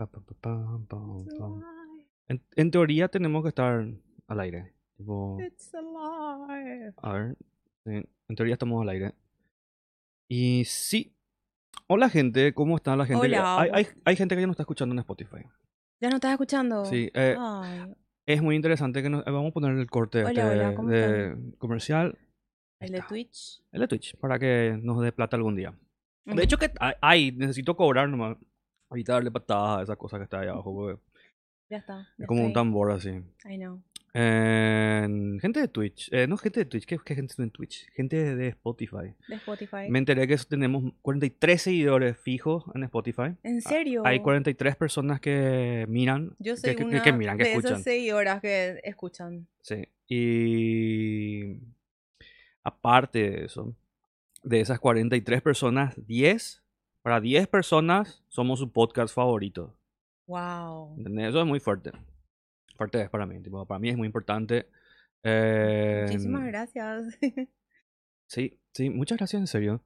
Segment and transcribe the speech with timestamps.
[0.00, 0.20] Pa, pa,
[0.88, 1.04] pa.
[2.28, 3.86] En, en teoría tenemos que estar
[4.28, 4.72] al aire.
[4.96, 6.94] Tipo, It's alive.
[7.02, 7.36] a ver,
[7.84, 9.14] en teoría estamos al aire.
[10.26, 11.14] Y sí.
[11.86, 13.26] Hola gente, ¿cómo está la gente?
[13.26, 13.60] Hola.
[13.60, 15.44] Hay, hay, hay gente que ya no está escuchando en Spotify.
[16.00, 16.86] ¿Ya no estás escuchando?
[16.86, 17.94] Sí, eh, Ay,
[18.24, 20.88] es muy interesante que nos, eh, vamos a poner el corte Hola, este hola, ¿cómo
[20.88, 22.18] de comercial.
[22.78, 23.02] El de.
[23.06, 23.60] Twitch.
[23.70, 25.78] El de Twitch, para que nos dé plata algún día.
[26.24, 28.38] De hecho que hay, hay, necesito cobrar nomás.
[28.90, 31.00] Ahorita darle patadas a esa cosa que está ahí abajo, porque
[31.70, 32.08] Ya está.
[32.18, 33.10] es como un tambor así.
[33.48, 33.80] I know.
[34.12, 35.06] Eh,
[35.40, 37.88] gente de Twitch, eh, no gente de Twitch, ¿qué, qué gente en Twitch?
[37.92, 39.14] Gente de Spotify.
[39.28, 39.88] De Spotify.
[39.88, 43.36] Me enteré que tenemos 43 seguidores fijos en Spotify.
[43.44, 44.02] ¿En serio?
[44.04, 47.72] Hay 43 personas que miran, Yo soy que, que- una que miran, que de escuchan.
[47.74, 49.46] esas seguidoras que escuchan.
[49.62, 49.86] Sí.
[50.08, 51.60] Y
[52.64, 53.76] aparte de eso,
[54.42, 56.64] de esas 43 personas, 10,
[57.02, 59.76] para 10 personas somos su podcast favorito.
[60.26, 60.96] Wow.
[60.98, 61.28] ¿Entendés?
[61.30, 61.92] Eso es muy fuerte.
[62.76, 63.40] Fuerte es para mí.
[63.42, 64.68] tipo, para mí es muy importante.
[65.22, 67.18] Eh, Muchísimas gracias.
[68.26, 69.82] Sí, sí, muchas gracias, en serio.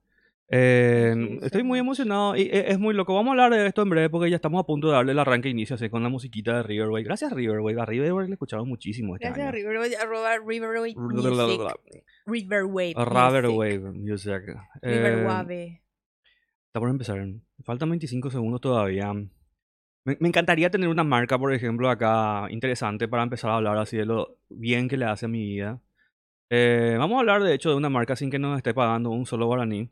[0.49, 3.15] Eh, estoy muy emocionado y e- es muy loco.
[3.15, 5.17] Vamos a hablar de esto en breve porque ya estamos a punto de darle el
[5.19, 7.03] arranque e inicio así con la musiquita de Riverway.
[7.03, 7.75] Gracias Riverway.
[7.79, 9.55] A Riverway le escuchamos muchísimo este Gracias a año.
[9.57, 11.79] Riverwave, arroba Riverwave Music.
[12.27, 12.93] Riverwave.
[12.95, 14.43] Riverwave Music.
[14.83, 15.81] Eh, Riverwave.
[16.75, 17.25] Está por empezar.
[17.63, 19.13] Faltan 25 segundos todavía.
[19.13, 24.03] Me, encantaría tener una marca, por ejemplo, acá interesante para empezar a hablar así de
[24.03, 25.81] lo bien que le hace a mi vida.
[26.49, 29.25] Eh, vamos a hablar, de hecho, de una marca sin que nos esté pagando un
[29.25, 29.89] solo guaraní.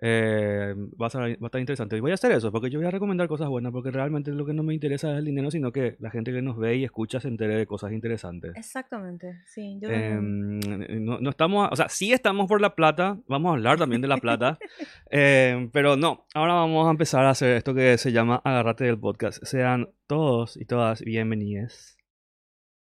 [0.00, 1.96] Eh, va, a ser- va a estar interesante.
[1.96, 4.44] Y voy a hacer eso, porque yo voy a recomendar cosas buenas, porque realmente lo
[4.44, 6.84] que no me interesa es el dinero, sino que la gente que nos ve y
[6.84, 8.52] escucha se entere de cosas interesantes.
[8.56, 9.40] Exactamente.
[9.46, 9.88] Sí, yo.
[9.88, 10.60] Em,
[11.04, 14.08] no, no estamos, o sea, sí estamos por la plata, vamos a hablar también de
[14.08, 14.58] la plata,
[15.10, 18.98] em, pero no, ahora vamos a empezar a hacer esto que se llama Agárrate del
[19.00, 19.42] podcast.
[19.44, 21.96] Sean todos y todas bienvenidos.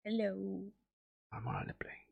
[0.03, 0.36] Hello.
[1.31, 2.03] Vamos a darle play.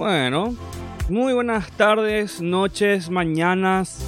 [0.00, 0.54] Bueno,
[1.10, 4.02] muy buenas tardes, noches, mañanas.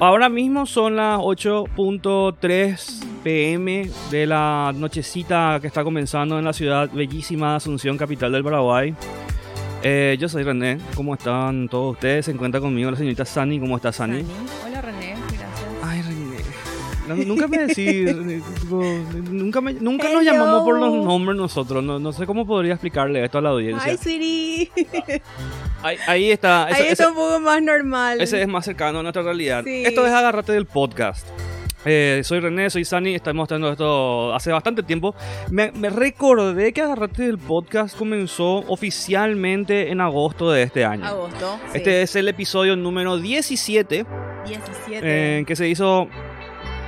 [0.00, 6.88] Ahora mismo son las 8.3 pm de la nochecita que está comenzando en la ciudad
[6.90, 8.94] bellísima de Asunción, capital del Paraguay.
[9.82, 12.24] Eh, yo soy René, ¿cómo están todos ustedes?
[12.24, 14.22] Se encuentra conmigo la señorita Sani, ¿cómo está Sani?
[14.22, 14.69] Sani.
[17.14, 18.06] No, nunca me decís,
[18.60, 18.82] tipo,
[19.30, 21.82] nunca, me- nunca nos llamamos por los nombres nosotros.
[21.82, 23.92] No, no sé cómo podría explicarle esto a la audiencia.
[23.92, 24.70] Hi, sweetie.
[25.82, 26.68] Ahí, ahí está.
[26.68, 28.20] eso- Ahí ese- está un poco más normal.
[28.20, 29.64] Ese es más cercano a nuestra realidad.
[29.64, 29.82] Sí.
[29.86, 31.26] Esto es Agárrate del podcast.
[31.86, 35.14] Eh, soy René, soy Sani, estamos haciendo esto hace bastante tiempo.
[35.50, 41.06] Me, me recordé que Agárrate del podcast comenzó oficialmente en agosto de este año.
[41.06, 41.58] Agosto.
[41.72, 41.78] sí.
[41.78, 44.04] Este es el episodio número 17
[44.46, 45.00] 17.
[45.02, 46.08] eh, que se hizo...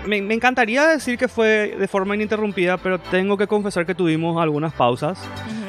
[0.06, 4.40] Me, me encantaría decir que fue de forma ininterrumpida, pero tengo que confesar que tuvimos
[4.42, 5.18] algunas pausas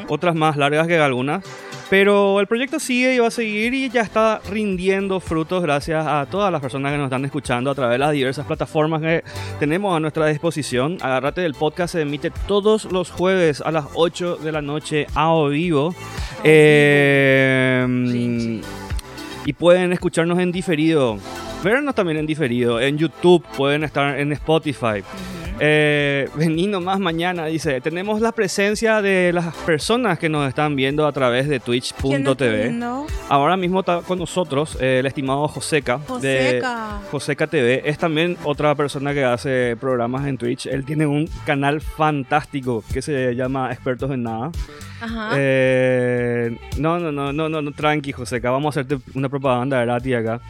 [0.08, 1.44] otras más largas que algunas.
[1.90, 6.26] Pero el proyecto sigue y va a seguir y ya está rindiendo frutos gracias a
[6.30, 9.24] todas las personas que nos están escuchando a través de las diversas plataformas que
[9.60, 10.98] tenemos a nuestra disposición.
[11.02, 15.30] Agárrate del podcast se emite todos los jueves a las 8 de la noche a
[15.34, 15.94] o vivo.
[16.44, 18.62] Eh, Sí, sí.
[19.46, 21.20] y pueden escucharnos en diferido.
[21.64, 22.80] Vernos también en diferido.
[22.82, 25.02] En YouTube, pueden estar en Spotify.
[25.60, 27.80] Eh, vení nomás mañana, dice.
[27.80, 32.36] Tenemos la presencia de las personas que nos están viendo a través de ¿Quién está
[32.36, 32.82] twitch.tv.
[33.30, 36.00] Ahora mismo está con nosotros eh, el estimado Joseca.
[36.22, 37.02] De Joseca.
[37.12, 37.82] Joseca TV.
[37.86, 40.66] Es también otra persona que hace programas en Twitch.
[40.66, 44.52] Él tiene un canal fantástico que se llama Expertos en Nada.
[45.02, 45.32] Ajá.
[45.38, 48.52] Eh, no, no, no, no, no, no, tranqui, Joseca.
[48.52, 50.42] Vamos a hacerte una propaganda gratis acá.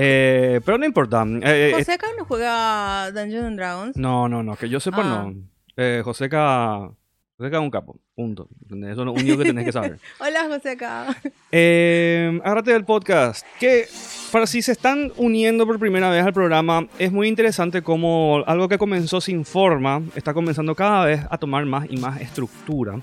[0.00, 1.24] Eh, pero no importa.
[1.42, 3.96] Eh, eh, Joseca no juega Dungeons and Dragons.
[3.96, 5.24] no, no, no, que yo sepa Ah.
[5.30, 5.34] no.
[5.76, 6.88] Eh, Joseca,
[7.36, 8.48] Joseca es un capo, punto.
[8.62, 8.92] ¿entendés?
[8.92, 9.98] Eso es lo único que tenés que saber.
[10.20, 11.16] Hola, Joseca.
[11.52, 13.44] Eh, agárrate del podcast.
[13.58, 13.86] Que
[14.30, 18.68] para si se están uniendo por primera vez al programa, es muy interesante cómo algo
[18.68, 23.00] que comenzó sin forma está comenzando cada vez a tomar más y más estructura.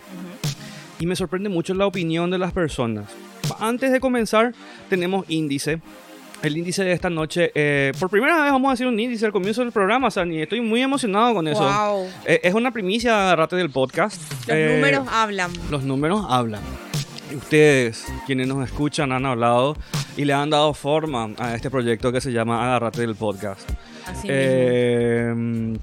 [1.00, 3.06] Y me sorprende mucho la opinión de las personas.
[3.60, 4.54] Antes de comenzar,
[4.90, 5.82] tenemos índice.
[6.42, 7.52] El índice de esta noche.
[7.56, 10.42] eh, por primera vez vamos a hacer un índice al comienzo del programa, Sani.
[10.42, 11.64] Estoy muy emocionado con eso.
[11.64, 12.08] Wow.
[12.26, 14.22] Eh, es una primicia, agarrate del podcast.
[14.48, 15.52] Los Eh, números hablan.
[15.72, 16.62] Los números hablan.
[17.36, 19.76] Ustedes, quienes nos escuchan, han hablado
[20.16, 23.68] y le han dado forma a este proyecto que se llama Agarrate del podcast.
[24.08, 25.80] Así mismo.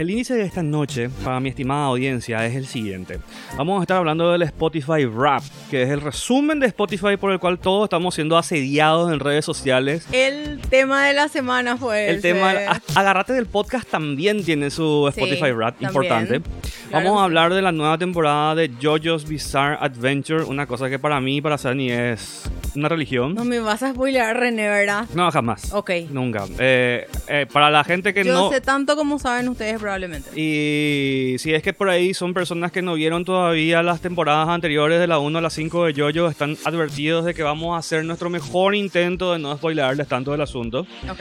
[0.00, 3.20] El índice de esta noche, para mi estimada audiencia, es el siguiente.
[3.58, 7.38] Vamos a estar hablando del Spotify Rap, que es el resumen de Spotify por el
[7.38, 10.06] cual todos estamos siendo asediados en redes sociales.
[10.10, 12.32] El tema de la semana fue El ese.
[12.32, 12.54] tema,
[12.94, 15.90] Agarrate del podcast también tiene su Sí, Spotify Rap, también.
[15.90, 16.40] importante.
[16.40, 20.98] Claro Vamos a hablar de la nueva temporada de JoJo's Bizarre Adventure, una cosa que
[20.98, 23.34] para mí, para Sani, es una religión.
[23.34, 25.04] No me vas a spoilear, René, ¿verdad?
[25.14, 25.72] No, jamás.
[25.74, 25.90] Ok.
[26.10, 26.46] Nunca.
[26.58, 28.50] Eh, eh, para la gente que Yo no...
[28.50, 30.30] sé tanto como saben ustedes probablemente.
[30.40, 35.00] Y si es que por ahí son personas que no vieron todavía las temporadas anteriores
[35.00, 38.04] de la 1 a la 5 de JoJo, están advertidos de que vamos a hacer
[38.04, 40.86] nuestro mejor intento de no spoilarles tanto del asunto.
[41.10, 41.20] Ok.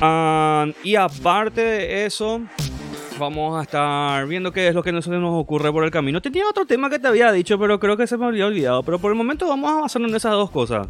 [0.00, 2.40] Ah, y aparte de eso,
[3.18, 6.20] vamos a estar viendo qué es lo que nos, nos ocurre por el camino.
[6.20, 8.82] Tenía otro tema que te había dicho, pero creo que se me había olvidado.
[8.82, 10.88] Pero por el momento vamos a basarnos en esas dos cosas.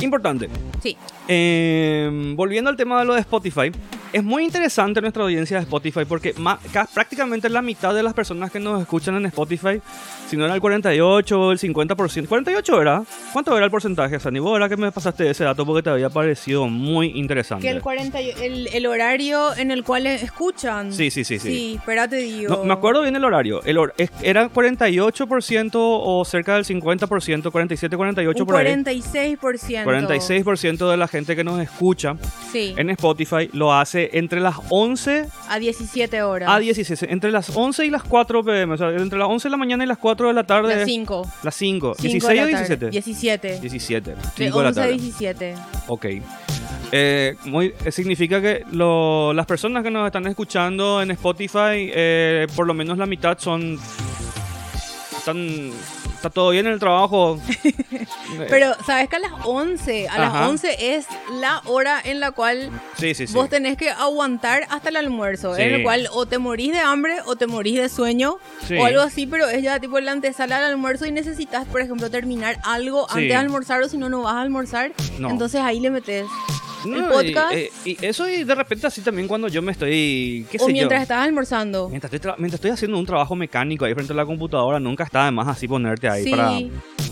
[0.00, 0.48] Importante.
[0.82, 0.96] Sí.
[1.28, 3.70] Eh, volviendo al tema de lo de Spotify,
[4.12, 6.34] es muy interesante nuestra audiencia de Spotify porque
[6.72, 9.80] ca- prácticamente la mitad de las personas que nos escuchan en Spotify,
[10.28, 13.02] si no era el 48 o el 50%, 48 era,
[13.32, 14.38] ¿cuánto era el porcentaje, Sani?
[14.40, 17.66] Vos era que me pasaste ese dato porque te había parecido muy interesante.
[17.66, 20.92] Que el, 40, y- el, el horario en el cual escuchan.
[20.92, 21.48] Sí, sí, sí, sí.
[21.48, 22.56] Sí, espérate, digo.
[22.56, 23.62] No, me acuerdo bien el horario.
[23.64, 23.78] El
[24.22, 28.66] era 48% o cerca del 50%, 47, 48 Un por ahí.
[28.66, 29.84] 46%.
[29.84, 32.16] 46% de la gente que nos escucha
[32.52, 32.74] Sí.
[32.76, 36.48] en Spotify lo hace entre las 11 A 17 horas.
[36.50, 39.50] a 16, entre las 11 y las 4 pm, o sea, entre las 11 de
[39.50, 40.76] la mañana y las 4 de la tarde.
[40.76, 41.30] Las 5.
[41.42, 41.94] Las 5.
[41.98, 42.90] 5 ¿16 o 17?
[42.90, 43.58] 17.
[43.60, 44.10] 17.
[44.10, 44.92] De 5 de la 11 a tarde.
[44.96, 45.54] 17.
[45.88, 46.06] Ok.
[46.92, 52.46] Eh, muy, eh, significa que lo- las personas que nos están escuchando en Spotify, eh,
[52.56, 53.78] por lo menos la mitad son...
[55.16, 55.70] Están,
[56.20, 57.40] está todo bien en el trabajo.
[58.48, 60.08] Pero, ¿sabes que a las 11?
[60.08, 60.48] A las Ajá.
[60.48, 61.06] 11 es
[61.40, 63.32] la hora en la cual sí, sí, sí.
[63.34, 65.56] vos tenés que aguantar hasta el almuerzo.
[65.56, 68.36] En el cual o te morís de hambre o te morís de sueño
[68.78, 72.10] o algo así, pero es ya tipo la antesala al almuerzo y necesitas, por ejemplo,
[72.10, 74.92] terminar algo antes de almorzar o si no, no vas a almorzar.
[75.18, 75.30] No.
[75.30, 76.26] Entonces ahí le metes.
[76.86, 77.52] No, el y- podcast.
[77.54, 80.46] eh, Y, eso y de repente así también cuando yo me estoy...
[80.50, 81.02] ¿Qué O sé mientras yo?
[81.02, 81.90] estás almorzando.
[81.90, 85.04] Mientras estoy, tra- mientras estoy haciendo un trabajo mecánico ahí frente a la computadora, nunca
[85.04, 86.50] está de más así ponerte ahí Sí, para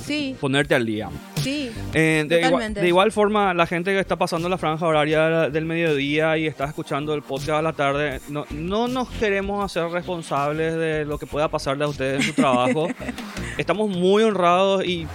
[0.05, 1.09] sí, ponerte al día.
[1.43, 1.71] sí.
[1.95, 5.65] Eh, de, igual, de igual forma, la gente que está pasando la franja horaria del
[5.65, 10.75] mediodía y está escuchando el podcast a la tarde, no, no nos queremos hacer responsables
[10.77, 12.89] de lo que pueda pasarle a ustedes en su trabajo.
[13.59, 15.07] Estamos muy honrados y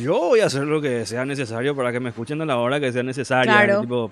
[0.00, 2.80] yo voy a hacer lo que sea necesario para que me escuchen a la hora
[2.80, 3.52] que sea necesaria.
[3.52, 3.80] Claro.
[3.82, 4.10] Tipo,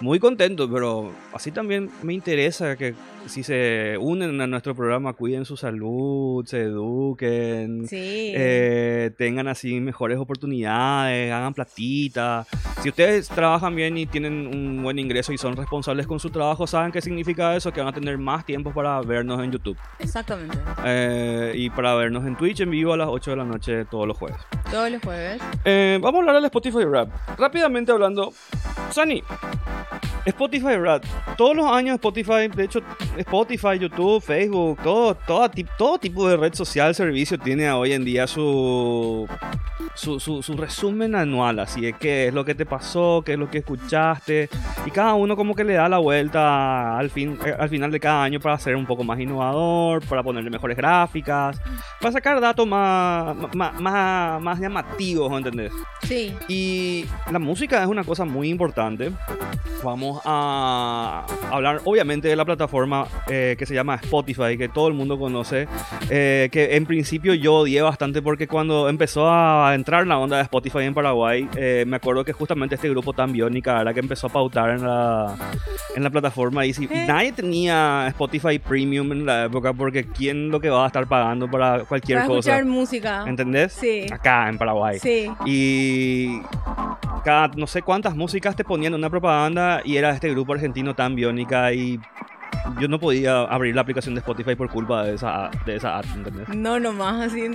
[0.00, 2.94] muy contento, pero así también me interesa que
[3.26, 8.32] si se unen a nuestro programa, cuiden su salud, se eduquen, Sí.
[8.34, 12.46] eh, tengan así mejores oportunidades, hagan platita.
[12.82, 16.66] Si ustedes trabajan bien y tienen un buen ingreso y son responsables con su trabajo,
[16.66, 20.56] saben qué significa eso, que van a tener más tiempo para vernos en YouTube Exactamente.
[20.84, 24.06] eh, y para vernos en Twitch en vivo a las 8 de la noche todos
[24.06, 24.38] los jueves.
[24.70, 25.42] Todos los jueves.
[25.64, 27.08] Eh, vamos a hablar del Spotify Rap.
[27.36, 28.32] Rápidamente hablando,
[28.90, 29.22] Sunny,
[30.28, 31.04] Spotify Rap.
[31.36, 32.80] Todos los años Spotify, de hecho,
[33.16, 38.26] Spotify, YouTube, Facebook, todo, todo, todo tipo de red social, servicio tiene hoy en día
[38.26, 39.26] su,
[39.94, 41.60] su, su, su resumen anual.
[41.60, 44.48] Así de qué es lo que te pasó, qué es lo que escuchaste.
[44.86, 48.00] Y cada uno como que le da la vuelta al, fin, eh, al final de
[48.00, 51.60] cada año para ser un poco más innovador, para ponerle mejores gráficas,
[52.00, 55.72] para sacar datos más, más, más, más llamativos, ¿entendés?
[56.02, 56.36] Sí.
[56.48, 59.10] Y la música es una cosa muy importante.
[59.82, 64.94] Vamos a hablar obviamente de la plataforma eh, que se llama Spotify, que todo el
[64.94, 65.68] mundo conoce,
[66.10, 70.42] eh, que en principio yo odié bastante porque cuando empezó a entrar la onda de
[70.44, 74.26] Spotify en Paraguay, eh, me acuerdo que justamente este grupo tan biónica era que empezó
[74.28, 75.34] a pautar en la,
[75.96, 77.04] en la plataforma y, si, y Eh.
[77.06, 81.50] nadie tenía Spotify Premium en la época porque quién lo que va a estar pagando
[81.50, 82.50] para cualquier Para cosa.
[82.50, 83.24] escuchar música.
[83.26, 83.72] ¿Entendés?
[83.72, 84.06] Sí.
[84.12, 84.98] Acá en Paraguay.
[84.98, 85.30] Sí.
[85.46, 86.40] Y
[87.24, 90.94] cada no sé cuántas músicas te ponían en una propaganda y era este grupo argentino
[90.94, 92.00] tan biónica y
[92.80, 96.06] yo no podía abrir la aplicación de Spotify por culpa de esa, de esa app,
[96.14, 96.48] ¿entendés?
[96.48, 97.50] No, nomás así.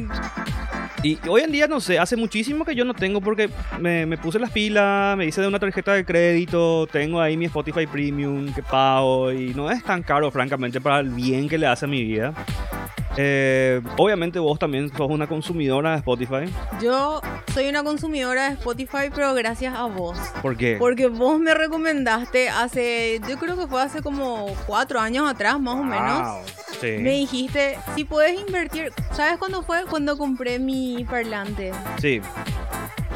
[1.04, 4.18] Y hoy en día no sé, hace muchísimo que yo no tengo porque me, me
[4.18, 8.54] puse las pilas, me hice de una tarjeta de crédito, tengo ahí mi Spotify Premium
[8.54, 11.90] que pago y no es tan caro francamente para el bien que le hace a
[11.90, 12.34] mi vida.
[13.18, 16.52] Eh, obviamente vos también sos una consumidora de Spotify.
[16.82, 17.22] Yo
[17.54, 20.18] soy una consumidora de Spotify, pero gracias a vos.
[20.42, 20.78] ¿Por qué?
[20.80, 25.76] Porque vos me recomendaste hace, yo creo que fue hace como cuatro años atrás, más
[25.76, 26.40] o menos.
[26.82, 26.98] Sí.
[27.00, 29.86] Me dijiste, si puedes invertir, ¿sabes cuándo fue?
[29.90, 31.72] Cuando compré mi parlante.
[32.00, 32.20] Sí,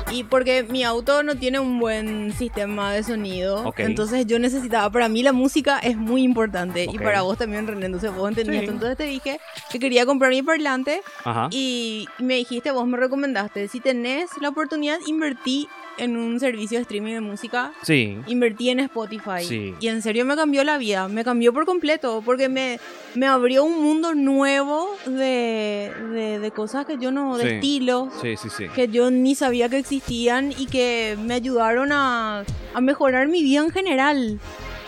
[0.10, 3.74] Y porque mi auto no tiene un buen sistema de sonido.
[3.78, 6.86] Entonces yo necesitaba, para mí la música es muy importante.
[6.92, 7.88] Y para vos también, René.
[7.88, 8.64] Entonces vos entendías Sí.
[8.66, 8.74] esto.
[8.74, 11.02] Entonces te dije que quería comprar mi parlante.
[11.24, 11.50] ajá.
[11.52, 16.84] Y me dijiste, vos me recomendaste, si tenés la oportunidad, invertí en un servicio de
[16.84, 17.74] streaming de música.
[17.82, 19.44] Sí, Invertí en Spotify.
[19.44, 19.74] Sí.
[19.80, 21.08] Y en serio me cambió la vida.
[21.08, 22.22] Me cambió por completo.
[22.26, 22.80] Porque me,
[23.16, 27.38] me abrió un mundo nuevo de, de, de cosas que yo no.
[27.38, 27.50] de Sí.
[27.56, 28.66] estilos sí, sí, sí.
[28.76, 33.62] que yo ni sabía que existían y que me ayudaron a, a mejorar mi vida
[33.62, 34.40] en general.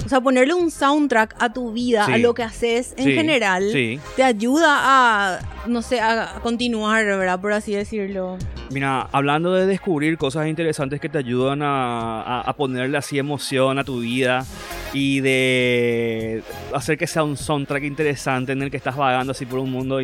[0.09, 2.13] O sea, ponerle un soundtrack a tu vida, Sí.
[2.13, 3.99] a lo que haces en Sí, general, Sí.
[4.15, 7.39] te ayuda a, no sé, a a continuar, ¿verdad?
[7.39, 8.39] Por así decirlo.
[8.71, 13.77] Mira, hablando de descubrir cosas interesantes que te ayudan a, a- a ponerle así emoción
[13.77, 14.45] a tu vida
[14.93, 16.43] y de
[16.73, 19.99] hacer que sea un soundtrack interesante en el que estás vagando así por un mundo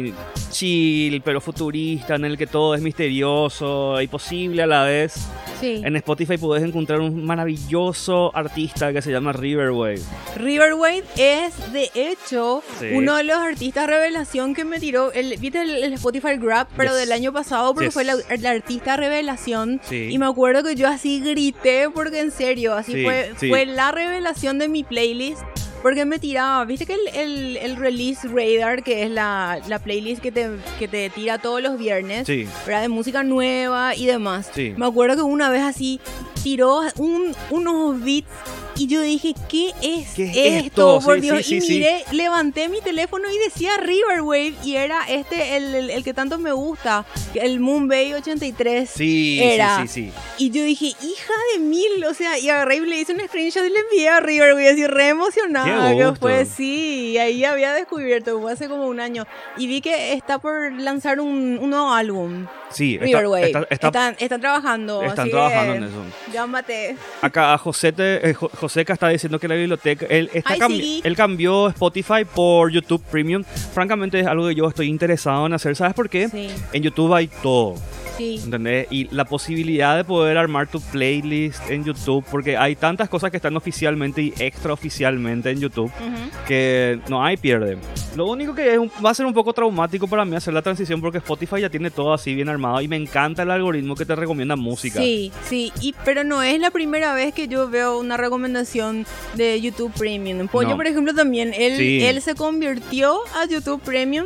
[0.52, 5.14] chill, pero futurista, en el que todo es misterioso y posible a la vez.
[5.60, 5.82] Sí.
[5.84, 10.02] En Spotify puedes encontrar un maravilloso artista que se llama Riverwave.
[10.36, 12.88] Riverwave es, de hecho, Sí.
[12.94, 16.68] uno de los artistas revelación que me tiró, el, ¿viste el, el Spotify Grab?
[16.76, 17.00] Pero Yes.
[17.00, 17.94] del año pasado, porque Yes.
[17.94, 19.80] fue la, la artista revelación.
[19.90, 20.10] Sí.
[20.12, 23.92] Y me acuerdo que yo así grité, porque en serio, así Sí, fue, fue la
[23.92, 25.42] revelación de mi playlist.
[25.82, 30.20] Porque me tiraba, viste que el, el- el Release Radar, que es la, la playlist
[30.20, 32.48] que te, que te tira todos los viernes, Sí.
[32.66, 32.82] ¿verdad?
[32.82, 34.50] De música nueva y demás.
[34.52, 34.74] Sí.
[34.78, 36.00] Me acuerdo que una vez así
[36.42, 38.28] tiró un- unos beats
[38.76, 41.00] y yo dije, ¿qué es ¿Qué es esto?
[41.04, 41.46] Por Dios.
[41.46, 41.74] sí, y sí, sí.
[41.76, 46.38] miré, levanté mi teléfono y decía Riverwave y era este, el, el- el que tanto
[46.40, 48.90] me gusta, el Moonbay 83.
[48.90, 49.82] Sí, Era.
[49.82, 50.12] sí, sí.
[50.38, 53.64] Y yo dije, hija de mil, o sea, y agarré y le hice un screenshot
[53.66, 55.92] y le envié a Riverwave así re emocionada.
[55.92, 56.20] Qué Que gusto.
[56.20, 59.26] fue, sí, y ahí había descubierto, fue hace como un año.
[59.58, 63.46] Y vi que está por lanzar un, un nuevo álbum, Sí, está- Riverwave.
[63.48, 65.02] está- está- están, están trabajando.
[65.04, 66.04] están así trabajando en eso.
[66.34, 66.98] Llámate.
[67.22, 70.80] Acá José te- eh, Jo- Joseca está diciendo que la biblioteca, él, está Ay, cambi-
[70.82, 71.02] sí.
[71.04, 73.44] él cambió Spotify por YouTube Premium.
[73.74, 75.76] Francamente es algo que yo estoy interesado en hacer.
[75.76, 76.28] ¿Sabes por qué?
[76.30, 77.76] Sí, En YouTube hay todo,
[78.18, 78.42] sí.
[78.44, 78.88] ¿entendés?
[78.92, 83.38] Y la posibilidad de poder armar tu playlist en YouTube, porque hay tantas cosas que
[83.38, 86.46] están oficialmente y extraoficialmente en YouTube, Ujú.
[86.48, 87.78] que no hay pierde.
[88.16, 91.02] Lo único que es va a ser un poco traumático para mí hacer la transición
[91.02, 94.16] porque Spotify ya tiene todo así bien armado y me encanta el algoritmo que te
[94.16, 95.00] recomienda música.
[95.00, 99.06] Sí, sí, y, pero no es la primera vez que yo veo una recomendación
[99.36, 100.48] de YouTube Premium.
[100.48, 100.76] Pollo, No.
[100.78, 102.04] por ejemplo, también, él, Sí.
[102.04, 104.26] él se convirtió a YouTube Premium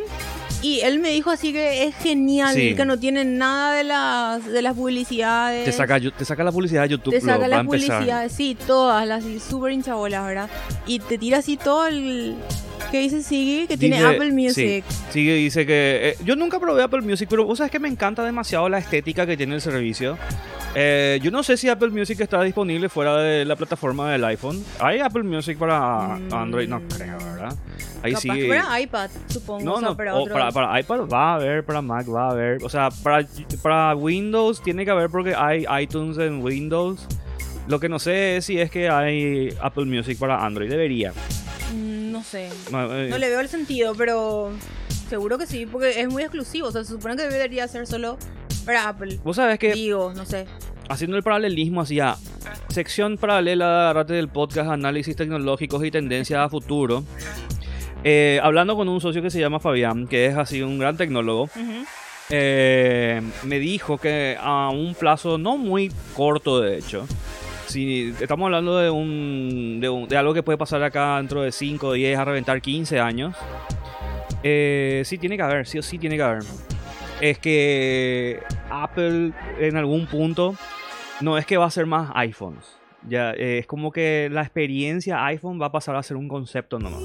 [0.61, 2.75] y él me dijo así que es genial, Sí.
[2.75, 5.65] que no tiene nada de las, de las publicidades.
[5.65, 7.13] Te saca, te saca la publicidad de YouTube.
[7.13, 10.49] Te saca las publicidades, sí, todas, las súper hinchabolas, ¿verdad?
[10.85, 12.35] Y te tira así todo el...
[12.91, 13.67] que dice Siggy?
[13.67, 14.83] Que tiene Dice- Apple Music.
[14.87, 16.09] Sí, sí, dice que.
[16.09, 19.25] eh, yo nunca probé Apple Music, pero vos sabes que me encanta demasiado la estética
[19.25, 20.17] que tiene el servicio.
[20.75, 24.63] Eh, yo no sé si Apple Music está disponible fuera de la plataforma del iPhone.
[24.79, 26.33] ¿Hay Apple Music para Mm.
[26.33, 26.67] Android?
[26.69, 27.55] No creo, ¿verdad?
[28.01, 28.29] Ahí Capaz sí.
[28.29, 29.63] que para iPad, supongo.
[29.65, 32.07] No, o sea, no, para o otro- para, para iPad va a haber, para Mac
[32.09, 32.63] va a haber.
[32.63, 33.25] O sea, para,
[33.61, 37.05] para Windows tiene que haber porque hay iTunes en Windows.
[37.67, 40.69] Lo que no sé es si es que hay Apple Music para Android.
[40.69, 41.13] Debería.
[41.73, 42.49] Mm, No sé.
[42.71, 44.51] No, eh, No le veo el sentido, pero
[45.07, 46.67] seguro que sí, porque es muy exclusivo.
[46.67, 48.17] O sea, se supone que debería ser solo
[48.65, 49.19] para Apple.
[49.23, 50.45] Vos sabés que Digo, no sé.
[50.89, 52.15] haciendo el paralelismo hacia
[52.69, 57.03] sección paralela de del podcast Análisis Tecnológicos y Tendencias a Futuro.
[58.03, 61.43] Eh, hablando con un socio que se llama Fabián, que es así un gran tecnólogo,
[61.43, 61.85] Ujú.
[62.29, 67.05] eh, me dijo que a un plazo no muy corto, de hecho,
[67.67, 71.51] si estamos hablando de, un, de, un- de algo que puede pasar acá dentro de
[71.51, 73.35] 5, 10, a reventar 15 años,
[74.43, 76.43] eh, sí tiene que haber, sí o sí tiene que haber.
[77.21, 78.39] Es que
[78.71, 80.55] Apple en algún punto
[81.21, 82.77] no es que va a ser más iPhones.
[83.07, 87.01] Ya, es como que la experiencia iPhone va a pasar a ser un concepto nomás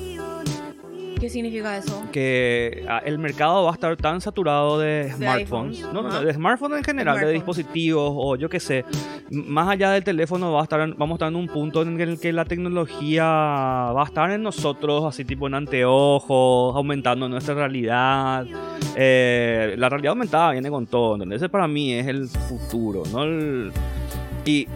[1.24, 2.02] ¿Qué significa eso?
[2.12, 6.34] que ah, el mercado va a estar tan saturado de smartphones, iPhones, no, no, de
[6.34, 8.84] smartphones en general, de dispositivos o yo qué sé,
[9.30, 12.20] más allá del teléfono va a estar, vamos a estar en un punto en el
[12.20, 18.44] que la tecnología va a estar en nosotros, así tipo en anteojos, aumentando nuestra realidad.
[18.94, 21.38] Eh, la realidad aumentada viene con todo, ¿entendés?
[21.40, 23.22] Ese para mí es el futuro, ¿no?
[23.24, 23.72] El-
[24.44, 24.68] y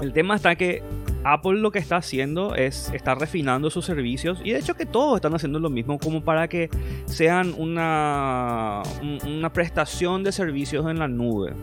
[0.00, 0.82] el tema está que
[1.24, 5.16] Apple lo que está haciendo es está refinando sus servicios y de hecho que todos
[5.16, 6.68] están haciendo lo mismo como para que
[7.06, 8.82] sean una,
[9.26, 11.54] una prestación de servicios en la nube.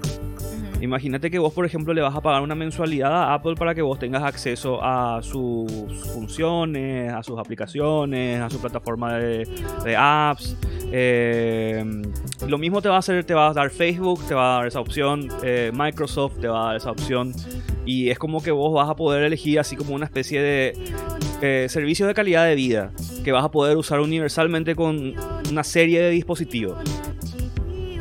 [0.82, 3.84] Imagínate que vos, por ejemplo, le vas a pagar una mensualidad a Apple para que
[3.84, 5.72] vos tengas acceso a sus
[6.12, 10.58] funciones, a sus aplicaciones, a su plataforma de, apps.
[10.92, 11.86] Eh,
[12.48, 14.68] lo mismo te va a hacer, te va a dar Facebook, te va a dar
[14.68, 17.32] esa opción, eh, Microsoft te va a dar esa opción.
[17.86, 20.74] Y es como que vos vas a poder elegir así como una especie de
[21.44, 22.92] eh, servicios de calidad de vida
[23.24, 25.14] que vas a poder usar universalmente con
[25.50, 26.78] una serie de dispositivos.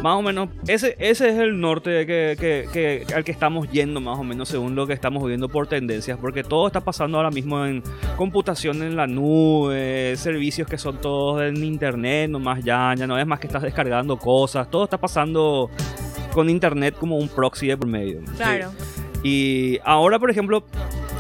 [0.03, 4.25] Más o menos, ese, ese es el norte que, al que estamos yendo, más o
[4.25, 7.83] menos, según lo que estamos viendo por tendencias, porque todo está pasando ahora mismo en
[8.17, 13.27] computación en la nube, servicios que son todos en internet, nomás ya, ya no es
[13.27, 15.71] más que estás descargando cosas, todo está pasando
[16.33, 18.23] con internet como un proxy de por medio.
[18.37, 18.73] Claro.
[19.23, 20.65] Y ahora, por ejemplo,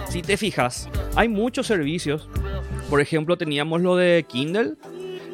[0.08, 2.28] si te fijas, hay muchos servicios.
[2.88, 4.74] Por ejemplo, teníamos lo de Kindle,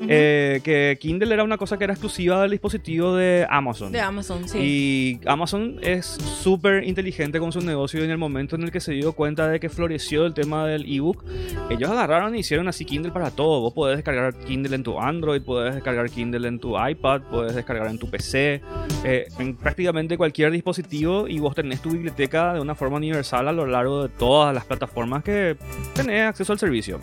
[0.09, 3.93] eh, que Kindle era una cosa que era exclusiva del dispositivo de Amazon.
[3.93, 4.59] De Amazon, sí.
[4.59, 8.81] Y Amazon es súper inteligente con su negocio y en el momento en el que
[8.81, 11.25] se dio cuenta de que floreció el tema del ebook,
[11.71, 13.61] ellos agarraron y hicieron así Kindle para todo.
[13.61, 17.89] Vos podés descargar Kindle en tu Android, podés descargar Kindle en tu iPad, podés descargar
[17.89, 18.61] en tu PC,
[19.05, 23.53] eh, en prácticamente cualquier dispositivo y vos tenés tu biblioteca de una forma universal a
[23.53, 25.57] lo largo de todas las plataformas que
[25.95, 27.01] tenés acceso al servicio.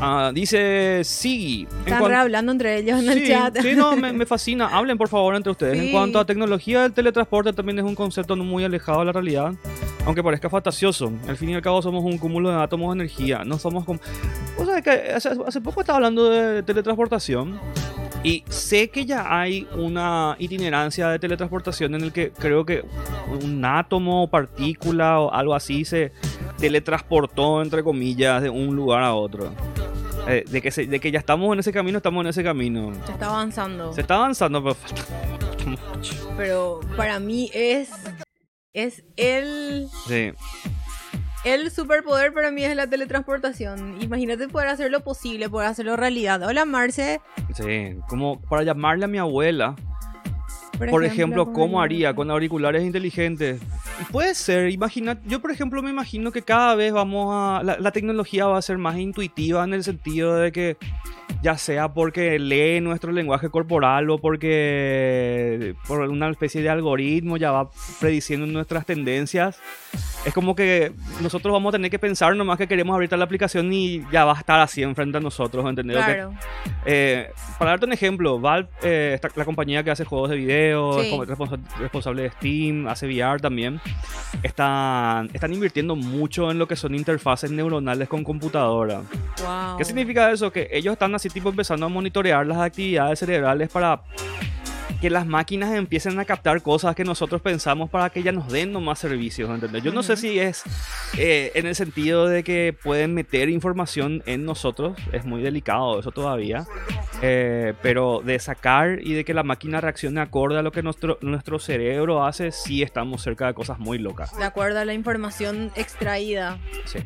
[0.00, 1.68] Ah, dice Sigi.
[1.84, 3.58] Están hablando entre ellos en el chat.
[3.60, 4.66] Sí, no, me, fascina.
[4.68, 5.78] Hablen por favor entre ustedes.
[5.78, 9.52] En cuanto a tecnología, el teletransporte también es un concepto muy alejado de la realidad.
[10.06, 11.12] Aunque parezca fantasioso.
[11.28, 13.44] Al fin y al cabo somos un cúmulo de átomos de energía.
[13.44, 14.00] No somos como...
[14.56, 17.60] O sea, que hace, poco estaba hablando de teletransportación.
[18.22, 22.84] Y sé que ya hay una itinerancia de teletransportación en el que creo que
[23.42, 26.12] un átomo, partícula o algo así se
[26.58, 29.52] teletransportó, entre comillas, de un lugar a otro.
[30.28, 32.92] Eh, de, que de que ya estamos en ese camino, estamos en ese camino.
[33.06, 33.92] Se está avanzando.
[33.92, 35.02] Se está avanzando, pero falta
[35.66, 36.34] mucho.
[36.36, 37.90] Pero para mí es.
[38.72, 39.88] Es el.
[40.06, 40.32] Sí.
[41.44, 44.00] El superpoder para mí es la teletransportación.
[44.02, 46.42] Imagínate poder hacer lo posible, poder hacerlo realidad.
[46.42, 47.20] Hola, Marce.
[47.54, 49.74] Sí, como para llamarle a mi abuela.
[50.88, 53.60] Por, ejemplo, ¿cómo haría con auriculares inteligentes?
[54.10, 58.46] Puede ser, imagina, yo por ejemplo me imagino que cada vez vamos a, la, tecnología
[58.46, 60.76] va a ser más intuitiva en el sentido de que
[61.42, 67.50] ya sea porque lee nuestro lenguaje corporal o porque por una especie de algoritmo ya
[67.50, 69.60] va prediciendo nuestras tendencias.
[70.24, 73.72] Es como que nosotros vamos a tener que pensar nomás que queremos abrir la aplicación
[73.72, 75.96] y ya va a estar así enfrente a nosotros, ¿entendés?
[75.96, 76.34] Claro.
[76.84, 81.10] Eh, para darte un ejemplo, Valve, eh, la compañía que hace juegos de video, es
[81.78, 83.80] responsable de Steam, hace VR también
[84.42, 89.02] están, están invirtiendo mucho en lo que son interfaces neuronales con computadora.
[89.78, 90.52] ¿Qué significa eso?
[90.52, 94.02] Que ellos están así tipo empezando a monitorear las actividades cerebrales para
[95.00, 98.70] que las máquinas empiecen a captar cosas que nosotros pensamos para que ya nos den
[98.80, 99.82] más servicios, ¿entendés?
[99.82, 100.62] Yo no sé si es
[101.16, 106.12] eh, en el sentido de que pueden meter información en nosotros, es muy delicado eso
[106.12, 106.66] todavía,
[107.22, 111.18] eh, pero de sacar y de que la máquina reaccione acorde a lo que nuestro,
[111.22, 114.36] nuestro cerebro hace, sí estamos cerca de cosas muy locas.
[114.36, 116.58] De acuerdo a la información extraída.
[116.84, 116.98] Sí,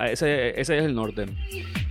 [0.00, 1.26] ese, ese es el norte.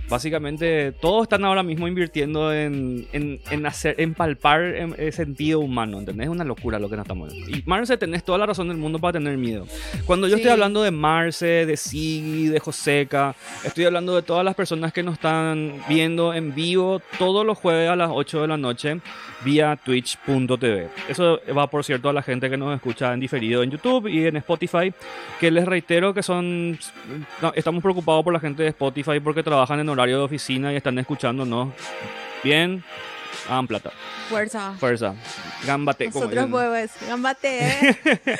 [0.08, 6.26] Básicamente, todos están ahora mismo invirtiendo en, en, hacer, en palpar el sentido humano, ¿entendés?
[6.26, 8.98] Es una locura lo que nos estamos Y Marce, tenés toda la razón del mundo
[8.98, 9.66] para tener miedo.
[10.04, 14.56] Cuando yo estoy hablando de Marce, de Sigi, de Joseca, estoy hablando de todas las
[14.56, 18.56] personas que nos están viendo en vivo todos los jueves a las 8 de la
[18.56, 19.00] noche
[19.44, 20.88] vía twitch.tv.
[21.08, 24.26] Eso va, por cierto, a la gente que nos escucha en diferido en YouTube y
[24.26, 24.92] en Spotify,
[25.38, 26.76] que les reitero que son...
[27.54, 30.98] estamos preocupados por la gente de Spotify porque trabajan en horario de oficina y están
[30.98, 31.68] escuchándonos
[32.42, 32.82] bien.
[33.48, 33.90] Hagan plata.
[34.28, 34.74] Fuerza.
[34.78, 35.14] Fuerza.
[35.66, 36.06] Gambate.
[36.06, 37.58] Nosotros pues, gambate.
[37.60, 37.98] ¿eh?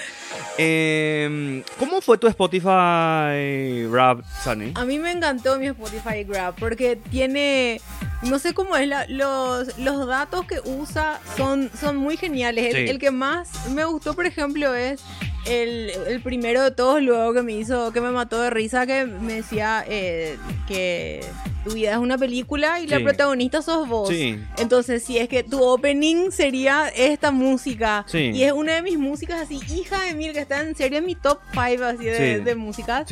[0.60, 4.72] Em, ¿Cómo fue tu Spotify Rap, Sunny?
[4.74, 7.80] A mí me encantó mi Spotify Grab porque tiene
[8.22, 12.74] no sé cómo es, los, los datos que usa son, son muy geniales.
[12.74, 15.00] El, que más me gustó, por ejemplo, es
[15.46, 19.04] el, el, primero de todos, luego que me hizo, que me mató de risa, que
[19.04, 21.24] me decía eh, que
[21.64, 24.10] tu vida es una película y la protagonista sos vos.
[24.56, 29.42] Entonces, si es que tu opening sería esta música, y es una de mis músicas
[29.42, 32.54] así, hija de mil, que está en serio en mi top 5 así de, de
[32.54, 33.10] músicas,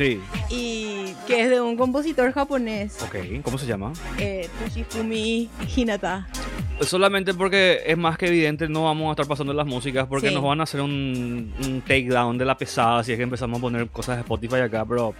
[0.49, 2.97] y que es de un compositor japonés.
[3.01, 3.93] Ok, ¿cómo se llama?
[4.19, 6.27] Eh, Toshifumi Hinata.
[6.81, 10.43] Solamente porque es más que evidente, no vamos a estar pasando las músicas porque nos
[10.43, 13.87] van a hacer un, un takedown de la pesada si es que empezamos a poner
[13.87, 15.15] cosas de Spotify acá, pero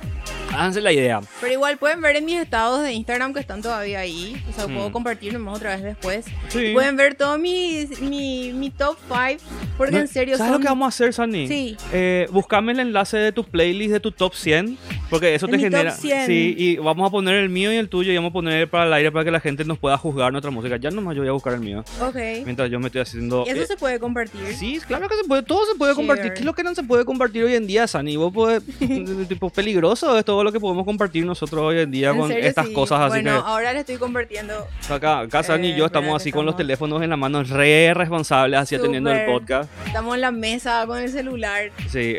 [0.58, 1.22] Háganse la idea.
[1.40, 4.42] Pero igual pueden ver en mis estados de Instagram que están todavía ahí.
[4.50, 4.92] O sea, puedo mm.
[4.92, 6.26] compartir nomás otra vez después.
[6.48, 6.72] Sí.
[6.74, 9.44] Pueden ver todo mi, mi, mi top 5.
[9.78, 11.48] Porque en serio ¿Sabes lo que vamos a hacer, Sani?
[11.48, 11.78] Sí.
[11.94, 14.80] Eh, buscame el enlace de tu playlist de tu top 100.
[15.12, 15.92] Porque eso te genera.
[15.92, 18.86] Sí, y vamos a poner el mío y el tuyo y vamos a poner para
[18.86, 20.78] el aire para que la gente nos pueda juzgar nuestra música.
[20.78, 21.84] Ya nomás yo voy a buscar el mío.
[22.02, 22.16] Ok.
[22.46, 23.44] Mientras yo me estoy haciendo.
[23.46, 24.42] ¿Y eso se puede compartir?
[24.56, 25.44] Sí, claro que se puede.
[25.44, 26.34] Todo se puede compartir.
[26.34, 28.18] ¿Qué es lo que no se puede compartir hoy en día, Sani?
[28.18, 28.64] Vos podés.
[29.28, 33.02] tipo peligroso es todo lo que podemos compartir nosotros hoy en día con estas cosas
[33.02, 34.66] así bueno, ahora le estoy compartiendo.
[34.90, 38.60] Acá, acá y yo eh, estamos así con los teléfonos en la mano, re responsables,
[38.60, 39.70] así atendiendo el podcast.
[39.86, 41.72] Estamos en la mesa con el celular.
[41.90, 42.18] Sí.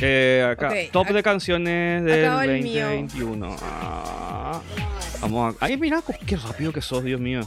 [0.00, 3.56] Eh, acá, top de canciones del 2021.
[3.62, 4.60] Ah,
[5.20, 5.64] vamos a.
[5.64, 7.40] Ay, mira, qué rápido que sos, Dios mío.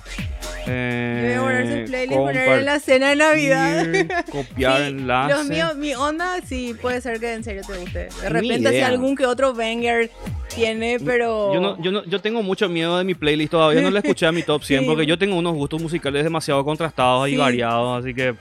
[0.65, 4.23] Eh, voy a poner su playlist poner en la cena de Navidad.
[4.31, 5.33] Copiar sí, enlace.
[5.33, 8.09] Los míos, mi onda, sí, puede ser que en serio te guste.
[8.21, 10.09] De repente, si algún que otro banger
[10.53, 11.53] tiene, pero.
[11.53, 13.81] Yo, no, yo, no, yo tengo mucho miedo de mi playlist todavía.
[13.81, 17.27] No le escuché a mi top 100 porque yo tengo unos gustos musicales demasiado contrastados
[17.29, 18.35] y variados, así que.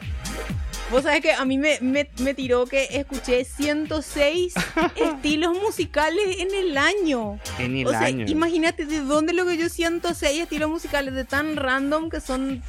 [0.92, 4.52] Vos sabés que a mí me, me, tiró que escuché 106
[4.96, 7.38] estilos musicales en el año.
[7.58, 11.56] En el o sea, Imagínate de dónde lo que yo 106 estilos musicales de tan
[11.56, 12.62] random que son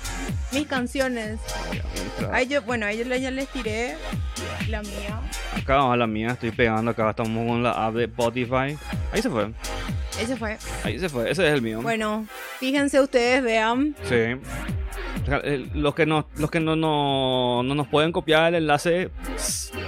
[0.53, 1.41] mis canciones.
[2.31, 3.97] Ay, yo, bueno, a ellos ya les tiré
[4.69, 5.19] la mía.
[5.57, 8.77] Acá va la mía, estoy pegando acá, estamos con la app de Spotify.
[9.11, 9.51] Ahí se fue.
[10.19, 10.57] Ahí se fue.
[10.83, 11.81] Ahí se fue, ese es el mío.
[11.81, 12.25] Bueno,
[12.59, 13.95] fíjense ustedes, vean.
[14.03, 14.39] Sí.
[15.73, 19.09] Los que no, los que no, no, no nos pueden copiar el enlace,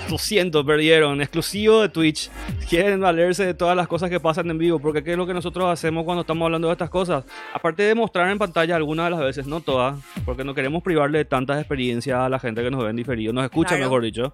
[0.09, 1.21] lo siento, perdieron.
[1.21, 2.29] Exclusivo de Twitch.
[2.69, 4.79] Quieren valerse de todas las cosas que pasan en vivo.
[4.79, 7.25] Porque ¿qué es lo que nosotros hacemos cuando estamos hablando de estas cosas?
[7.53, 11.19] Aparte de mostrar en pantalla algunas de las veces, no todas, porque no queremos privarle
[11.19, 14.33] de tantas experiencias a la gente que nos ven diferido, nos escucha, mejor dicho.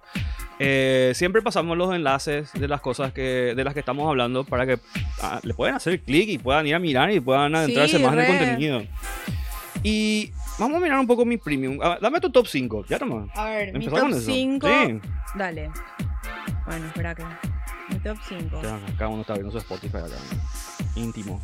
[0.58, 4.64] Eh, siempre pasamos los enlaces de las cosas que, de las que estamos hablando para
[4.64, 4.78] que
[5.20, 8.20] ah, le puedan hacer clic y puedan ir a mirar y puedan adentrarse más en
[8.20, 8.82] el contenido.
[9.82, 11.78] Y Vamos a mirar un poco mi premium.
[12.00, 12.86] dame tu top 5.
[12.86, 13.28] Ya nomás.
[13.34, 14.68] A ver, mi top 5.
[14.68, 15.00] Sí.
[15.34, 15.70] Dale.
[16.66, 17.24] Bueno, espera que.
[17.90, 18.60] Mi top 5.
[18.98, 20.16] cada uno está viendo su Spotify acá.
[20.94, 21.40] Íntimo.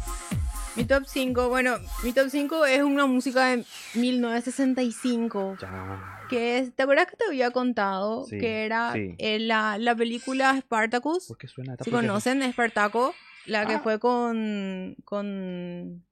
[0.76, 5.56] Mi top 5, bueno, mi top 5 es una música de 1965.
[5.60, 6.20] Ya.
[6.30, 11.26] Que es, ¿te acuerdas que te había contado que era eh, la, la, película Spartacus?
[11.26, 11.76] ¿Por qué suena?
[11.82, 13.14] Si conocen Spartaco,
[13.48, 13.80] la que ah.
[13.80, 16.04] fue con, con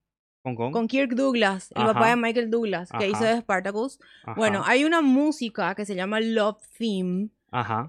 [0.55, 3.99] ¿Con, Kirk Douglas, el papá de Michael Douglas, que hizo de Spartacus.
[4.37, 7.31] Bueno, hay una música que se llama Love Theme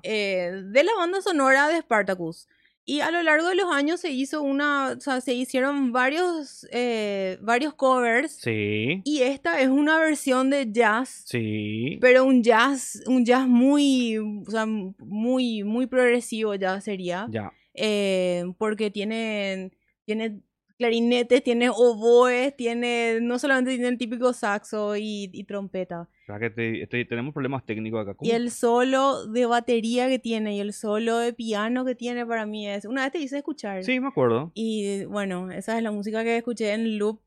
[0.01, 2.47] eh, de la banda sonora de Spartacus.
[2.89, 6.65] Y a lo largo de los años se hizo una, o sea, se hicieron varios,
[6.71, 8.31] eh, varios covers.
[8.31, 9.01] Sí.
[9.03, 11.25] Y esta es una versión de jazz.
[11.27, 11.97] Sí.
[11.99, 17.27] Pero un jazz, un jazz muy, o sea, muy, muy progresivo ya sería.
[17.29, 17.51] Ya.
[17.77, 19.71] Eh, porque tiene,
[20.05, 20.41] tiene
[20.77, 26.09] clarinetes, tiene oboes, tiene, no solamente tiene el típico saxo y, trompeta.
[26.27, 28.15] O que tenemos problemas técnicos acá.
[28.21, 32.45] Y el solo de batería que tiene y el solo de piano que tiene para
[32.45, 32.85] mí es...
[32.85, 33.83] Una vez te hice escuchar.
[33.83, 34.51] Sí, me acuerdo.
[34.53, 37.21] Y bueno, esa es la música que escuché en loop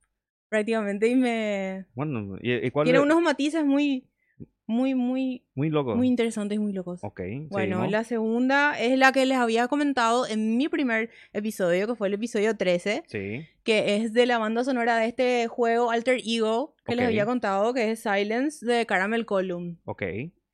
[0.49, 1.87] prácticamente y me...
[1.95, 4.10] Bueno, ¿y, cuál Tiene unos matices muy
[4.71, 5.97] muy, muy, muy locos.
[5.97, 7.01] Muy interesantes y muy locos.
[7.03, 7.21] Ok.
[7.49, 12.09] Bueno, la segunda es la que les había comentado en mi primer episodio, que fue
[12.09, 13.03] el episodio 13.
[13.07, 13.47] Sí.
[13.65, 17.75] Que es de la banda sonora de este juego Alter Ego, que les había contado,
[17.75, 19.79] que es Silence de Caramel Column.
[19.85, 20.03] Ok.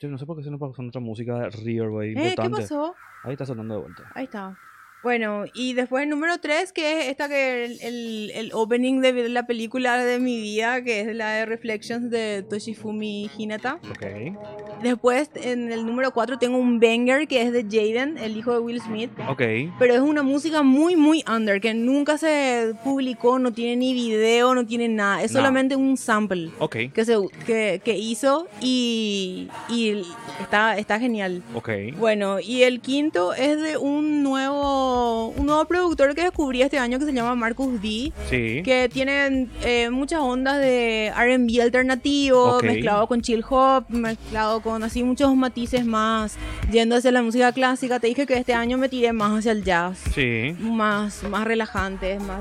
[0.01, 2.13] Yo no sé por qué se nos pasó otra música Riverway.
[2.17, 2.95] Eh, ¿Qué pasó?
[3.23, 4.11] Ahí está sonando de vuelta.
[4.15, 4.57] Ahí está.
[5.03, 9.47] Bueno, y después el número 3, que es esta que el, el, opening de la
[9.47, 13.79] película de mi vida, que es la de Reflections de Toshifumi Hinata.
[13.91, 14.35] Ok.
[14.83, 18.59] Después, en el número 4, tengo un banger que es de Jaden, el hijo de
[18.59, 19.11] Will Smith.
[19.29, 19.43] Ok.
[19.79, 24.55] Pero es una música muy, muy under, que nunca se publicó, no tiene ni video,
[24.55, 25.23] no tiene nada.
[25.23, 26.77] Es solamente un sample Ok.
[26.93, 30.03] que, se, que, que hizo y, y
[30.41, 31.43] está, está genial.
[31.99, 34.86] Bueno, y el quinto es de un nuevo
[35.37, 38.13] un nuevo productor que descubrí este año que se llama Marcus D.
[38.29, 38.63] Sí.
[38.65, 45.03] Que tiene eh, muchas ondas de RB alternativo, mezclado con chill hop, mezclado con así
[45.03, 46.37] muchos matices más
[46.71, 48.01] yendo hacia la música clásica.
[48.01, 49.99] Te dije que este año me tiré más hacia el jazz.
[50.15, 50.55] Sí.
[50.61, 52.41] Más, más relajante, más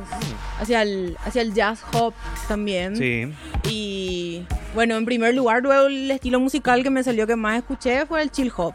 [0.59, 2.13] hacia el, hacia el jazz hop
[2.47, 2.95] también.
[2.95, 3.27] Sí.
[3.69, 8.05] Y bueno, en primer lugar, luego el estilo musical que me salió que más escuché
[8.05, 8.73] fue el chill hop.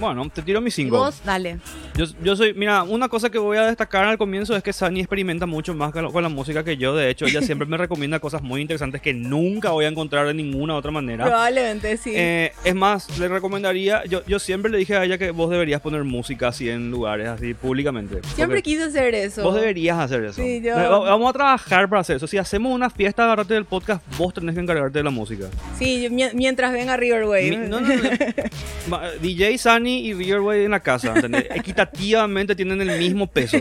[0.00, 0.98] Bueno, te tiro mi single.
[0.98, 1.58] vos, dale.
[1.96, 5.00] Yo, yo soy, mira, una cosa que voy a destacar al comienzo es que Sani
[5.00, 6.94] experimenta mucho más con la música que yo.
[6.94, 10.34] De hecho, ella siempre me recomienda cosas muy interesantes que nunca voy a encontrar de
[10.34, 11.24] ninguna otra manera.
[11.24, 12.12] Probablemente, sí.
[12.14, 15.80] Eh, es más, le recomendaría, yo, yo siempre le dije a ella que vos deberías
[15.80, 18.20] poner música así en lugares así públicamente.
[18.34, 19.42] Siempre quise hacer eso.
[19.42, 20.42] Vos deberías hacer eso.
[20.42, 20.74] Sí, yo...
[20.74, 22.26] Vamos a trabajar para hacer eso.
[22.26, 25.46] Si hacemos una fiesta, agarrate del podcast, vos tenés que encargarte de la música.
[25.78, 27.56] Sí, mientras venga Riverway.
[27.56, 29.00] no, no, no.
[29.20, 31.14] DJ Sunny y Riverway en la casa,
[31.54, 33.58] Equitativamente tienen el mismo peso.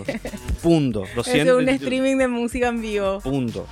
[0.61, 1.03] Punto.
[1.15, 1.59] Lo siento.
[1.59, 3.19] Es un streaming de música en vivo.
[3.19, 3.67] Punto.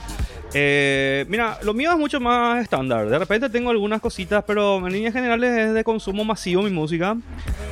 [0.53, 3.07] Eh, mira, lo mío es mucho más estándar.
[3.09, 7.15] De repente tengo algunas cositas, pero en líneas generales es de consumo masivo mi música.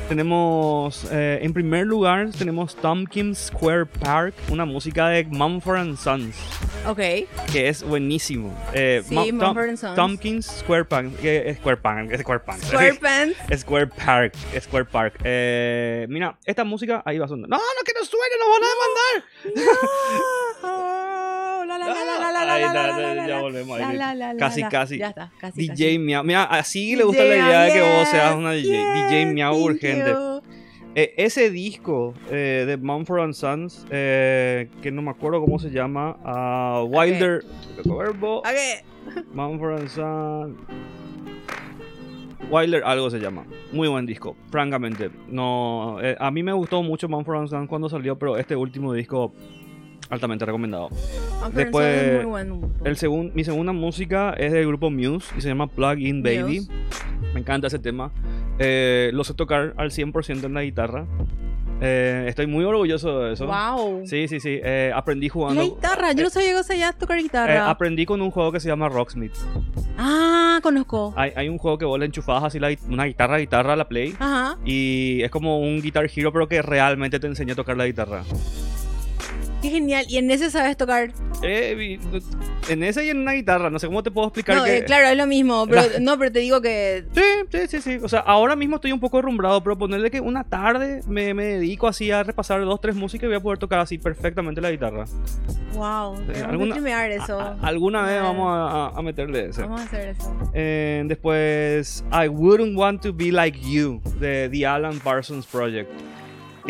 [0.08, 6.36] Tenemos, eh, en primer lugar, tenemos Tompkins Square Park, una música de Mumford Sons.
[6.86, 6.98] Ok.
[7.52, 8.56] Que es buenísimo.
[8.72, 9.94] Eh, sí, Mumford Sons.
[9.94, 11.10] Tompkins Square Park.
[11.58, 12.16] Square Park.
[12.18, 12.60] Square Park.
[12.62, 13.56] Square Park.
[13.56, 14.34] Square Park.
[14.60, 15.14] Square Park.
[16.08, 17.48] mira, esta música ahí va sonar.
[17.48, 20.39] No, no, que no suene, nos van a demandar.
[23.26, 23.78] Ya volvemos.
[24.38, 24.98] Casi, casi.
[24.98, 25.68] Ya está, casi.
[25.68, 26.24] DJ Miau.
[26.24, 28.78] Mira, así le gusta la idea de que vos seas una DJ.
[28.94, 30.14] DJ Miau urgente.
[30.96, 36.16] Eh, ese disco eh, de Mumford Sons, eh, que no me acuerdo cómo se llama,
[36.24, 37.44] uh, Wilder.
[37.78, 39.24] Okay.
[39.32, 40.58] Mumford Sons.
[42.50, 43.46] Wilder algo se llama.
[43.70, 45.10] Muy buen disco, francamente.
[45.28, 49.32] No, a mí me gustó mucho Mumford Sons cuando salió, pero este último disco
[50.10, 50.90] altamente recomendado.
[51.52, 52.26] Después,
[52.84, 56.68] el segundo mi segunda música es del grupo Muse y se llama Plug In Baby.
[57.32, 58.10] Me encanta ese tema.
[58.58, 61.06] Eh, lo sé tocar al 100% en la guitarra.
[61.82, 63.46] Eh, estoy muy orgulloso de eso.
[63.46, 64.06] Wow.
[64.06, 64.60] Sí, sí, sí.
[64.62, 65.62] Eh, aprendí jugando.
[65.62, 67.70] La guitarra, yo no sabía que sabías tocar guitarra.
[67.70, 69.34] aprendí con un juego que se llama Rocksmith.
[69.96, 71.14] Ah, conozco.
[71.16, 73.88] Hay, hay un juego que vos le enchufabas así la, una guitarra, guitarra a la
[73.88, 74.14] Play.
[74.18, 74.58] Ajá.
[74.64, 78.24] Y es como un Guitar Hero, pero que realmente te enseña a tocar la guitarra.
[79.62, 80.06] Qué genial.
[80.08, 81.12] ¿Y en ese sabes tocar?
[81.42, 81.98] Eh,
[82.68, 83.70] en ese y en una guitarra.
[83.70, 84.56] No sé cómo te puedo explicar.
[84.56, 85.66] No, eh, claro, es lo mismo.
[85.70, 87.04] Pero, No, pero te digo que.
[87.14, 87.98] Sí, sí, sí, sí.
[88.02, 91.44] O sea, ahora mismo estoy un poco derrumbrado, pero ponerle que una tarde me, me
[91.44, 94.70] dedico así a repasar dos, tres músicas y voy a poder tocar así perfectamente la
[94.70, 95.04] guitarra.
[95.74, 96.16] Wow.
[96.46, 97.56] alguna, eso.
[97.62, 99.62] alguna vez vamos a, a, meterle eso.
[99.62, 100.50] Vamos a hacer eso.
[100.52, 105.90] Eh, después, I Wouldn't Want to Be Like You, de The Alan Parsons Project.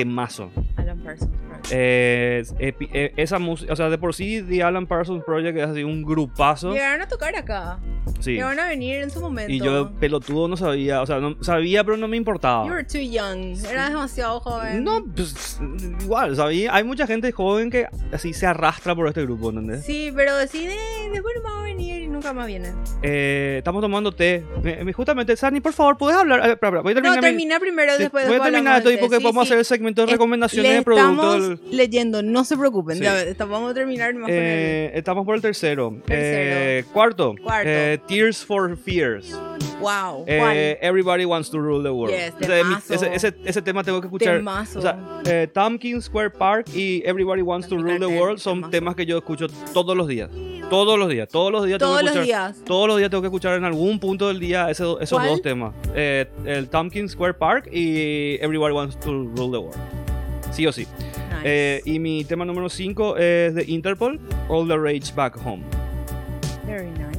[0.05, 0.51] Temazo.
[0.77, 5.59] Alan Parsons eh, eh, esa música, o sea, de por sí The Alan Parsons Project
[5.59, 6.73] es así un grupazo.
[6.73, 7.79] Llegaron a tocar acá.
[8.21, 8.33] Sí.
[8.33, 9.53] Llegaron a venir en su momento.
[9.53, 12.67] Y yo pelotudo no sabía, o sea, no sabía pero no me importaba.
[12.67, 14.85] You were too young, eras demasiado joven.
[14.85, 15.61] No, pues
[16.01, 19.85] igual, sabía, hay mucha gente joven que así se arrastra por este grupo, ¿entendés?
[19.85, 20.77] Sí, pero decide,
[21.13, 22.73] después no va a venir nunca más viene.
[23.03, 24.45] Eh, estamos tomando té.
[24.95, 26.49] justamente, Sani, por favor, ¿puedes hablar?
[26.51, 29.43] Espera, voy a terminar no, termina primero, después Voy a terminar esto porque vamos a
[29.43, 33.01] hacer el segmento de recomendaciones de productos leyendo, no se preocupen.
[33.01, 34.15] Ya, vamos a terminar.
[34.29, 35.97] Eh, estamos por el tercero.
[36.09, 37.35] Eh, cuarto.
[37.65, 39.37] Eh, Tears for Fears.
[39.81, 40.25] Wow.
[40.27, 42.15] Everybody Wants to Rule the World.
[42.15, 44.43] ese, ese, tema tengo que escuchar.
[44.77, 49.07] O sea, Tompkins Square Park y Everybody Wants to Rule the World son temas que
[49.07, 50.31] yo escucho todos los días.
[50.69, 51.79] Todos los días, todos los días.
[51.79, 52.57] Todos los días.
[52.65, 55.75] Todos los días tengo que escuchar en algún punto del día esos dos temas.
[55.95, 59.79] el Tompkins Square Park y Everybody Wants to Rule the World.
[60.53, 60.87] Sí o sí.
[61.45, 65.63] Eh, y mi tema número 5 es de Interpol, All the Rage Back Home.
[66.67, 67.10] Very nice.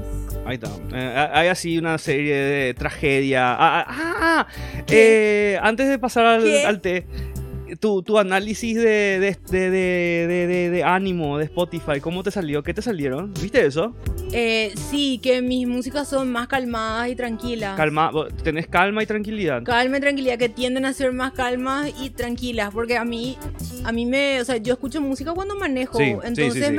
[0.46, 0.70] Ahí está.
[0.94, 3.52] Eh, hay así una serie de tragedia.
[3.54, 4.48] Ah, ah, ah, ah
[4.88, 7.06] eh, antes de pasar al, al té,
[7.80, 12.64] tu, tu análisis de, de, de, de, ánimo de Spotify, ¿cómo te salió?
[12.64, 13.34] ¿Qué te salieron?
[13.42, 13.96] ¿Viste eso?
[14.34, 17.76] Eh, sí, que mis músicas son más calmadas y tranquilas.
[17.76, 18.12] Calma,
[18.44, 19.64] ¿Tenés calma y tranquilidad?
[19.64, 23.38] Calma y tranquilidad, que tienden a ser más calmas y tranquilas, porque a mí,
[23.84, 26.72] a mí me, o sea, yo escucho música cuando manejo, entonces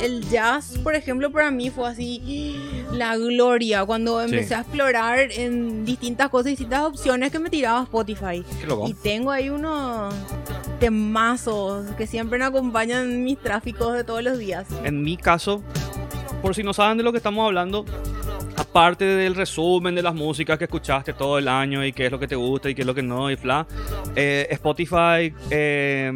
[0.00, 2.56] el jazz, por ejemplo, para mí fue así
[2.92, 8.44] la gloria, cuando empecé a explorar en distintas cosas, distintas opciones que me tiraba Spotify.
[8.86, 10.14] Y tengo ahí unos
[10.78, 14.66] temazos que siempre me acompañan mis tráficos de todos los días.
[14.84, 15.62] En mi caso,
[16.42, 17.84] por si no saben de lo que estamos hablando,
[18.56, 22.18] aparte del resumen de las músicas que escuchaste todo el año y qué es lo
[22.18, 23.66] que te gusta y qué es lo que no y bla,
[24.14, 26.12] eh, Spotify eh,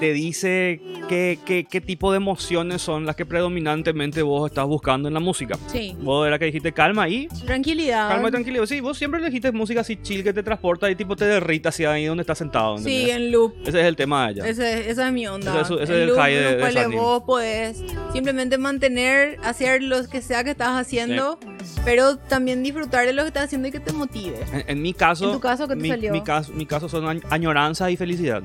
[0.00, 5.08] te dice qué, qué, qué, tipo de emociones son las que predominantemente vos estás buscando
[5.08, 5.58] en la música.
[5.66, 5.94] Sí.
[6.00, 7.28] Vos era que dijiste calma y...
[7.44, 8.08] Tranquilidad.
[8.08, 8.64] Calma y tranquilidad.
[8.64, 11.92] Sí, vos siempre elegiste música así chill que te transporta y tipo te derrita hacia
[11.92, 12.78] ahí donde estás sentado.
[12.78, 13.54] Sí, en loop.
[13.62, 14.48] Ese es el tema de ella.
[14.48, 15.60] Ese, esa es mi onda.
[15.60, 17.84] Ese, es el high de, de vos podés
[18.14, 21.38] simplemente mantener, hacer lo que sea que estás haciendo,
[21.84, 24.38] pero también disfrutar de lo que estás haciendo y que te motive.
[24.66, 25.26] En, mi caso...
[25.26, 26.10] En tu caso, ¿qué te mi, salió?
[26.10, 28.42] Mi caso, mi caso son añoranza y felicidad.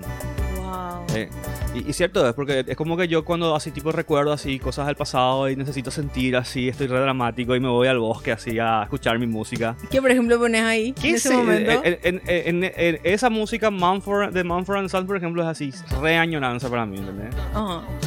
[1.08, 1.56] Wow.
[1.76, 4.96] Y, cierto es, porque es como que yo cuando así tipo recuerdo así cosas del
[4.96, 8.84] pasado y necesito sentir así, estoy re dramático y me voy al bosque así a
[8.84, 9.76] escuchar mi música.
[9.92, 11.82] ¿Qué por ejemplo pones ahí ¿Qué en ese momento?
[11.84, 16.70] En, en, en, esa música Mumford, de Mumford Sons, por ejemplo, es así, re añoranza
[16.70, 17.36] para mí, ¿entendés?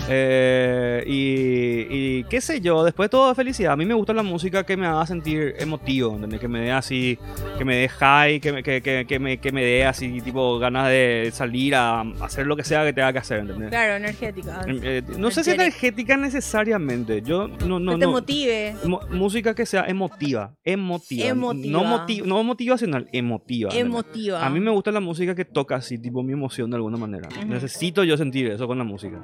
[0.08, 4.22] Eh, y, y, qué sé yo, después de todo felicidad, a mí me gusta la
[4.22, 6.40] música que me haga sentir emotivo, ¿entendés?
[6.40, 7.18] Que me dé así,
[7.58, 10.58] que me dé high, que me, que, que, que me, que me dé así tipo
[10.58, 13.68] ganas de salir a hacer lo que sea que tenga que hacer, ¿entendés?
[13.70, 14.62] Claro, energética.
[14.66, 17.22] Eh, no sé si energética necesariamente.
[17.22, 18.74] Yo no, no, que te motive.
[19.10, 20.54] música que sea emotiva.
[20.64, 21.26] Emotiva.
[21.26, 21.82] emotiva.
[21.82, 23.70] No, no motivacional, emotiva.
[23.74, 24.44] Emotiva.
[24.44, 27.28] A mí me gusta la música que toca así, tipo mi emoción de alguna manera.
[27.46, 29.20] Necesito yo sentir eso con la música.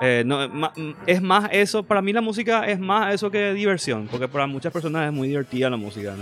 [0.00, 0.38] Eh, no,
[1.06, 4.72] es más eso, para mí la música es más eso que diversión, porque para muchas
[4.72, 6.14] personas es muy divertida la música.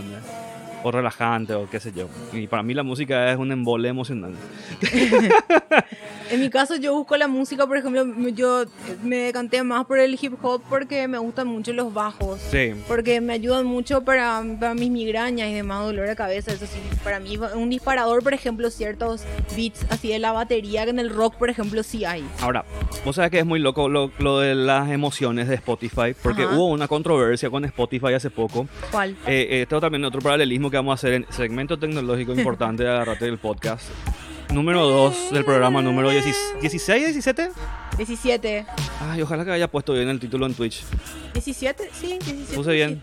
[0.83, 2.09] o relajante o qué sé yo.
[2.33, 4.35] Y para mí la música es un embole emocional.
[6.31, 8.65] en mi caso yo busco la música, por ejemplo, yo
[9.03, 12.41] me decanté más por el hip hop porque me gustan mucho los bajos.
[12.51, 12.73] Sí.
[12.89, 16.53] Porque me ayudan mucho para, para mis migrañas y demás dolor de cabeza.
[16.53, 19.23] Eso sí, para mí un disparador, por ejemplo, ciertos
[19.57, 22.25] beats así de la batería que en el rock, por ejemplo, sí hay.
[22.41, 22.65] Ahora,
[23.05, 26.67] vos sabés que es muy loco lo, lo de las emociones de Spotify, porque hubo
[26.67, 28.67] una controversia con Spotify hace poco.
[28.91, 29.17] ¿Cuál?
[29.27, 33.25] Eh, esto también otro paralelismo que vamos a hacer en segmento tecnológico importante de Agarrate
[33.27, 33.85] del podcast.
[34.55, 37.51] Número 2 del programa número 16, 17.
[37.97, 38.67] 17.
[39.01, 40.85] Ay, ojalá que haya puesto bien el título en Twitch.
[41.33, 42.55] 17, sí, 17.
[42.55, 43.03] Puse bien.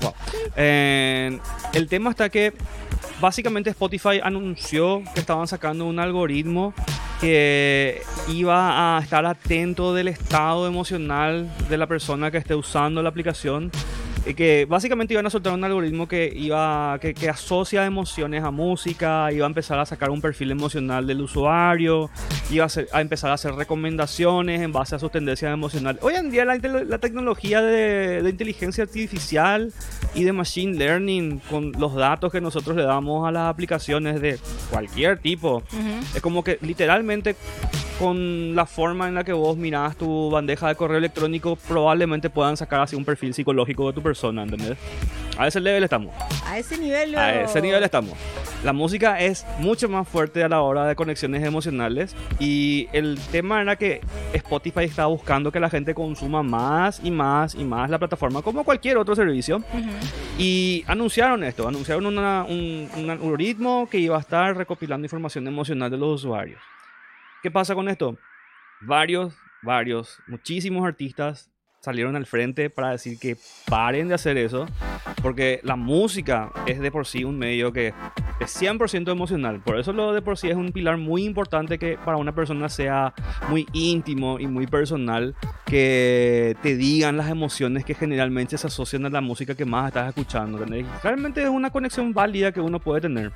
[0.00, 0.14] Wow.
[0.56, 1.38] Eh,
[1.74, 2.54] el tema está que
[3.20, 6.72] básicamente Spotify anunció que estaban sacando un algoritmo
[7.20, 13.10] que iba a estar atento del estado emocional de la persona que esté usando la
[13.10, 13.70] aplicación
[14.32, 19.30] que básicamente iban a soltar un algoritmo que iba que, que, asocia emociones a música,
[19.30, 22.08] iba a empezar a sacar un perfil emocional del usuario,
[22.50, 26.02] iba a, empezar a hacer recomendaciones en base a sus tendencias emocionales.
[26.02, 29.72] Hoy en día la, la tecnología de, de, inteligencia artificial
[30.14, 34.38] y de machine learning con los datos que nosotros le damos a las aplicaciones de
[34.70, 35.62] cualquier tipo,
[36.14, 37.36] es como que literalmente
[37.98, 42.56] con la forma en la que vos mirás tu bandeja de correo electrónico, probablemente puedan
[42.56, 44.78] sacar así un perfil psicológico de tu persona, ¿entendés?
[45.36, 46.14] A ese nivel estamos.
[46.46, 47.16] A ese nivel.
[47.16, 48.16] A ese nivel estamos.
[48.62, 53.60] La música es mucho más fuerte a la hora de conexiones emocionales y el tema
[53.60, 54.00] era que
[54.32, 58.62] Spotify está buscando que la gente consuma más y más y más la plataforma como
[58.62, 59.62] cualquier otro servicio
[60.38, 65.98] y anunciaron esto, anunciaron un, un algoritmo que iba a estar recopilando información emocional de
[65.98, 66.60] los usuarios.
[67.42, 68.16] ¿Qué pasa con esto?
[68.80, 71.50] Varios, varios, muchísimos artistas
[71.84, 73.36] salieron al frente para decir que
[73.68, 74.66] paren de hacer eso,
[75.22, 77.94] porque la música es de por sí un medio que
[78.40, 81.98] es 100% emocional, por eso lo de por sí es un pilar muy importante que
[82.04, 83.14] para una persona sea
[83.48, 85.34] muy íntimo y muy personal,
[85.66, 90.08] que te digan las emociones que generalmente se asocian a la música que más estás
[90.08, 90.64] escuchando.
[91.02, 93.32] Realmente es una conexión válida que uno puede tener.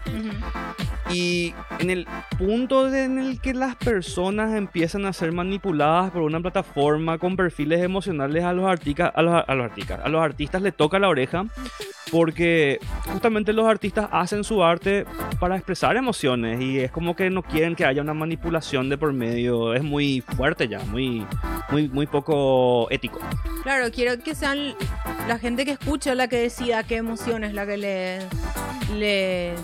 [1.10, 2.06] Y en el
[2.38, 7.80] punto en el que las personas empiezan a ser manipuladas por una plataforma con perfiles
[7.80, 11.08] emocionales a los artistas, a los, a los artistas, a los artistas le toca la
[11.08, 11.44] oreja
[12.10, 12.78] porque
[13.10, 15.04] justamente los artistas hacen su arte
[15.38, 19.12] para expresar emociones y es como que no quieren que haya una manipulación de por
[19.12, 21.26] medio, es muy fuerte ya, muy
[21.70, 23.20] muy muy poco ético.
[23.62, 24.74] Claro, quiero que sean
[25.26, 28.24] la gente que escucha la que decida qué emoción es la que les
[28.96, 29.60] les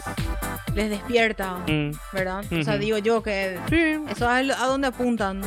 [0.75, 1.93] les despierta, mm.
[2.13, 2.45] ¿verdad?
[2.53, 3.59] O sea, digo yo que
[4.11, 5.41] eso es a donde apuntan.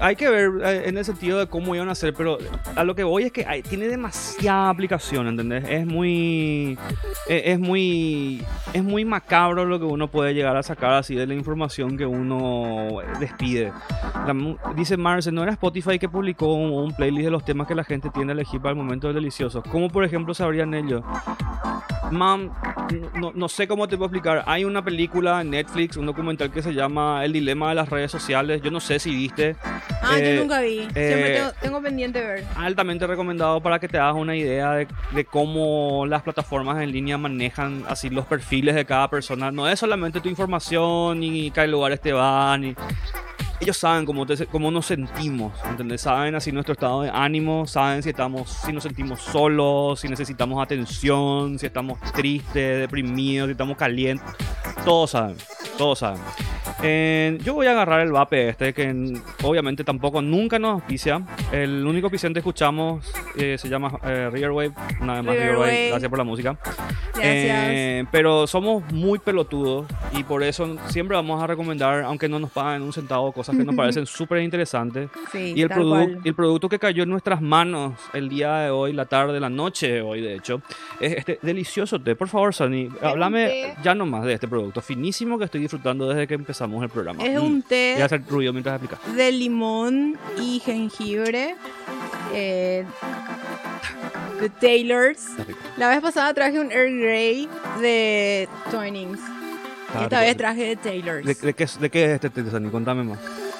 [0.00, 2.38] Hay que ver eh, en el sentido de cómo iban a hacer, pero
[2.74, 5.64] a lo que voy es que tiene demasiada aplicación, ¿entendés?
[5.68, 6.78] Es muy,
[7.28, 11.26] e, es, muy, es muy macabro lo que uno puede llegar a sacar así de
[11.26, 13.72] la información que uno despide.
[14.74, 18.10] dice Marce, ¿no era Spotify que publicó un, playlist de los temas que la gente
[18.10, 19.62] tiene a elegir para el momento delicioso?
[19.70, 21.02] ¿Cómo, por ejemplo, sabrían ellos?
[22.10, 22.50] Mam,
[23.14, 24.44] no, no, sé cómo te puedo explicar.
[24.46, 28.10] Hay una película en Netflix, un documental que se llama El dilema de las redes
[28.10, 28.62] sociales.
[28.62, 29.35] Yo no sé si viste.
[30.02, 30.78] Ah, yo eh, nunca vi.
[30.78, 32.44] Siempre eh, tengo, pendiente ver.
[32.56, 37.18] Altamente recomendado para que te hagas una idea de, de, cómo las plataformas en línea
[37.18, 39.50] manejan así los perfiles de cada persona.
[39.50, 42.74] No es solamente tu información, ni qué lugares te van, ni
[43.60, 46.02] ellos saben cómo, cómo nos sentimos, ¿entendés?
[46.02, 50.62] Saben así nuestro estado de ánimo, saben si estamos, si nos sentimos solos, si necesitamos
[50.62, 54.26] atención, si estamos tristes, deprimidos, si estamos calientes.
[54.84, 55.36] Todos saben,
[55.78, 56.20] todos saben.
[56.82, 61.22] Yo voy a agarrar el vape este, que obviamente tampoco nunca nos auspicia.
[61.52, 64.72] El único auspiciante que escuchamos eh, se llama eh, Riverwave.
[65.00, 65.88] Una vez más, Riverwave.
[65.88, 66.58] Gracias por la música.
[67.14, 67.22] Gracias.
[67.24, 72.50] Eh, pero somos muy pelotudos y por eso siempre vamos a recomendar, aunque no nos
[72.50, 75.08] paguen un centavo, cosas que nos parecen súper interesantes.
[75.32, 75.70] y el,
[76.24, 79.90] el producto que cayó en nuestras manos el día de hoy, la tarde, la noche
[79.90, 80.60] de hoy, de hecho,
[81.00, 82.14] es este delicioso té.
[82.14, 86.34] Por favor, Sani, háblame ya nomás de este producto finísimo que estoy disfrutando desde que
[86.34, 87.24] empezamos el programa.
[87.24, 87.92] Es un té.
[87.94, 89.16] Voy a hacer ruido mientras explicas.
[89.16, 91.56] De limón y jengibre.
[92.32, 92.84] Eh,
[94.40, 95.28] de Taylors.
[95.76, 97.48] La vez pasada traje un Earl Grey
[97.80, 99.20] de Twinings.
[100.02, 101.24] Esta vez traje de Taylors.
[101.24, 102.68] ¿De, qué, de qué es este té, Sani?
[102.70, 103.18] Contame más.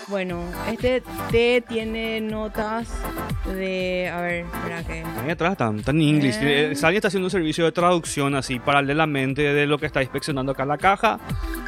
[0.08, 2.88] Bueno, este té tiene notas
[3.46, 4.08] de.
[4.12, 5.02] A ver, espera que.
[5.02, 6.38] Ahí atrás están, están en inglés.
[6.40, 6.72] Eh.
[6.76, 10.62] Sani está haciendo un servicio de traducción así paralelamente de lo que está inspeccionando acá
[10.62, 11.18] en la caja.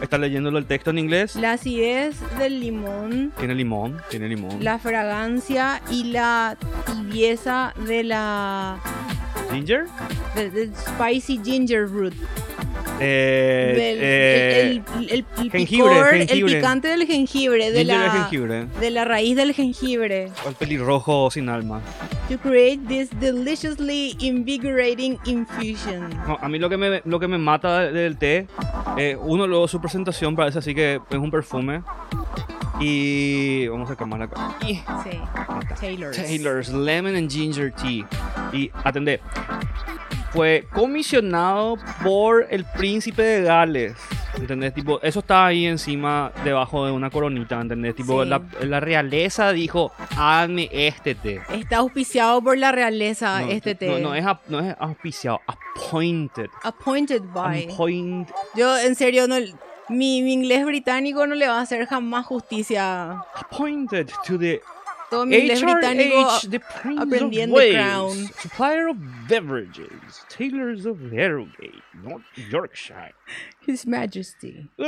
[0.00, 1.34] Está leyéndolo el texto en inglés.
[1.36, 3.32] La acidez del limón.
[3.38, 4.62] Tiene limón, tiene limón.
[4.62, 8.78] La fragancia y la tibieza de la.
[9.52, 9.86] ¿Ginger?
[10.34, 12.14] De, spicy ginger root.
[13.00, 18.66] Eh, el, el, jengibre, el picante del jengibre, de la, jengibre.
[18.80, 20.30] de la raíz del jengibre.
[20.44, 21.80] O el pelirrojo sin alma.
[22.28, 26.12] To create this deliciously invigorating infusion.
[26.40, 28.46] a mí lo que me, lo que me mata del té,
[28.98, 31.82] eh, uno luego su presentación parece así que es un perfume.
[32.80, 34.56] Y vamos a calmar acá.
[34.60, 34.82] Sí,
[35.80, 36.16] Taylor's.
[36.16, 38.04] Taylor's Lemon and Ginger Tea.
[38.52, 39.20] Y atendé
[40.30, 43.94] fue comisionado por el príncipe de Gales.
[44.36, 44.74] ¿Entendés?
[44.74, 47.96] Tipo, eso está ahí encima, debajo de una coronita, ¿entendés?
[47.96, 48.40] Tipo, la,
[48.80, 51.40] realeza dijo, hazme este té.
[51.50, 53.88] Está auspiciado por la realeza este té.
[53.88, 56.48] No, no es, no es auspiciado, appointed.
[56.62, 57.68] Appointed by.
[58.54, 59.36] Yo, en serio, no,
[59.88, 63.22] mi, mi, inglés británico no le va a hacer jamás justicia.
[63.34, 64.60] Appointed to the
[65.10, 66.28] todo mi inglés británico
[66.98, 68.28] aprendiendo Crown.
[68.40, 68.96] Supplier of
[69.28, 73.14] beverages, Taylors of Harrogate, North Yorkshire.
[73.66, 74.68] His Majesty.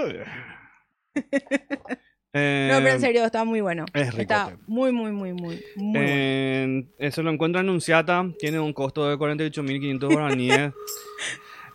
[2.32, 3.86] No, pero en serio, está muy bueno.
[3.92, 4.22] Es rico.
[4.22, 6.86] Está muy, muy, muy, muy, muy bueno.
[6.98, 8.24] Eso lo encuentran en Unciata.
[8.38, 10.72] Tiene un costo de 48.500 guaraníes.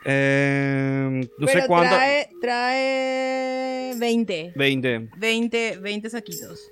[0.05, 1.93] eh, no sé cuánto.
[1.93, 4.53] Trae, trae 20.
[4.55, 5.09] 20.
[5.17, 6.71] 20, 20 saquitos.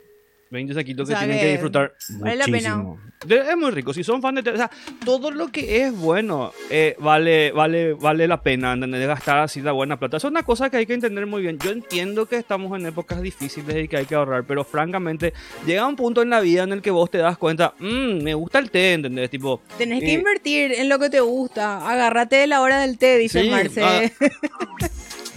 [0.53, 2.99] 20 saquitos que tienen que, disfrutar vale muchísimo.
[3.21, 3.51] La pena.
[3.51, 3.93] Es muy rico.
[3.93, 4.49] Si son fan de...
[4.51, 4.69] O sea,
[5.03, 9.71] todo lo que es bueno eh, vale, vale, vale la pena de gastar así la
[9.71, 10.17] buena plata.
[10.17, 11.57] Es una cosa que hay que entender muy bien.
[11.57, 15.33] Yo entiendo que estamos en épocas difíciles y que hay que ahorrar, pero francamente
[15.65, 18.35] llega un punto en la vida en el que vos te das cuenta, mmm, me
[18.35, 19.29] gusta el té, ¿entendés?
[19.31, 19.61] Tipo...
[19.77, 21.89] Tenés que invertir en lo que te gusta.
[21.89, 23.83] Agárrate de la hora del té, dice sí, Marce.
[23.83, 24.01] Ah.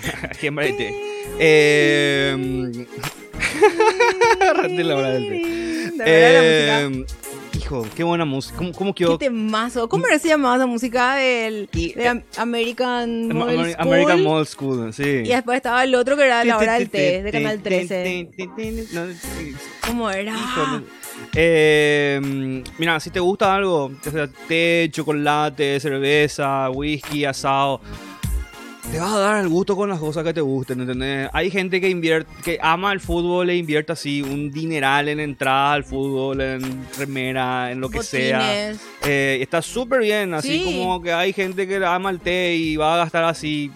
[0.41, 0.93] ¿Quién té?
[1.39, 2.87] Eh
[4.85, 5.67] la hora del
[6.05, 7.05] eh,
[7.57, 8.57] hijo, qué buena música.
[8.57, 9.19] ¿Cómo, cómo quedó?
[9.19, 9.89] Qué temazo.
[9.89, 13.77] ¿Cómo se llamaba esa música del de American Model School?
[13.79, 15.23] American Model School, sí.
[15.25, 18.31] Y después estaba el otro que era la hora del té, de Canal 13.
[19.87, 20.35] ¿Cómo era?
[21.35, 23.91] Eh, mira, si te gusta algo,
[24.49, 27.81] té, chocolate, cerveza, whisky, asado
[28.91, 31.29] te vas a dar el gusto con las cosas que te gusten, ¿entendés?
[31.33, 35.73] Hay gente que invierte, que ama el fútbol e invierte así un dineral en entrada
[35.73, 38.73] al fútbol, en remera, en lo que sea.
[39.05, 42.95] Eh, está súper bien, así como que hay gente que ama el té y va
[42.95, 43.71] a gastar así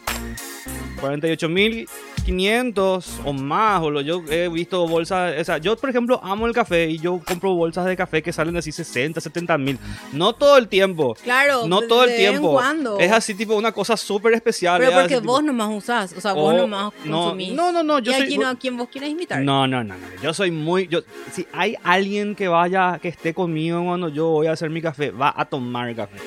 [1.00, 1.88] 48 mil
[2.22, 6.46] 500 o más, o lo, yo he visto bolsas, o sea, yo por ejemplo amo
[6.46, 9.78] el café y yo compro bolsas de café que salen así 60, 70 mil,
[10.12, 12.60] no todo el tiempo, claro, no todo el tiempo,
[12.98, 14.80] es así tipo una cosa súper especial.
[14.80, 17.52] Pero porque vos nomás usás, o sea, vos nomás consumís.
[17.52, 18.38] No, no, no, yo ¿Y soy...
[18.38, 19.42] no, a quien vos quieras invitar?
[19.42, 21.00] No, no, no, no, yo soy muy, yo,
[21.32, 25.10] si hay alguien que vaya, que esté conmigo cuando yo voy a hacer mi café,
[25.10, 26.18] va a tomar café.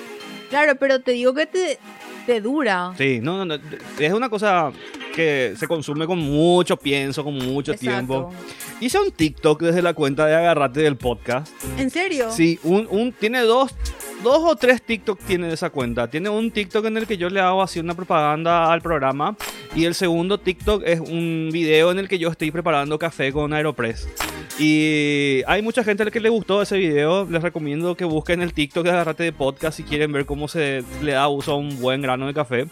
[0.49, 1.79] Claro, pero te digo que te,
[2.25, 2.93] te dura.
[2.97, 3.63] Sí, no, no, no,
[3.99, 4.71] es una cosa
[5.15, 8.31] que se consume con mucho pienso, con mucho tiempo.
[8.79, 11.53] Hice un TikTok desde la cuenta de Agarrate del podcast.
[11.77, 12.31] ¿En serio?
[12.31, 13.73] Sí, un, un, tiene dos,
[14.23, 16.09] dos o tres TikTok tiene de esa cuenta.
[16.09, 19.37] Tiene un TikTok en el que yo le hago así una propaganda al programa.
[19.75, 23.53] Y el segundo TikTok es un video en el que yo estoy preparando café con
[23.53, 24.07] Aeropress.
[24.59, 27.25] Y hay mucha gente a la que le gustó ese video.
[27.25, 30.83] Les recomiendo que busquen el TikTok de Agarrate de Podcast si quieren ver cómo se
[31.01, 32.67] le da uso a un buen grano de café.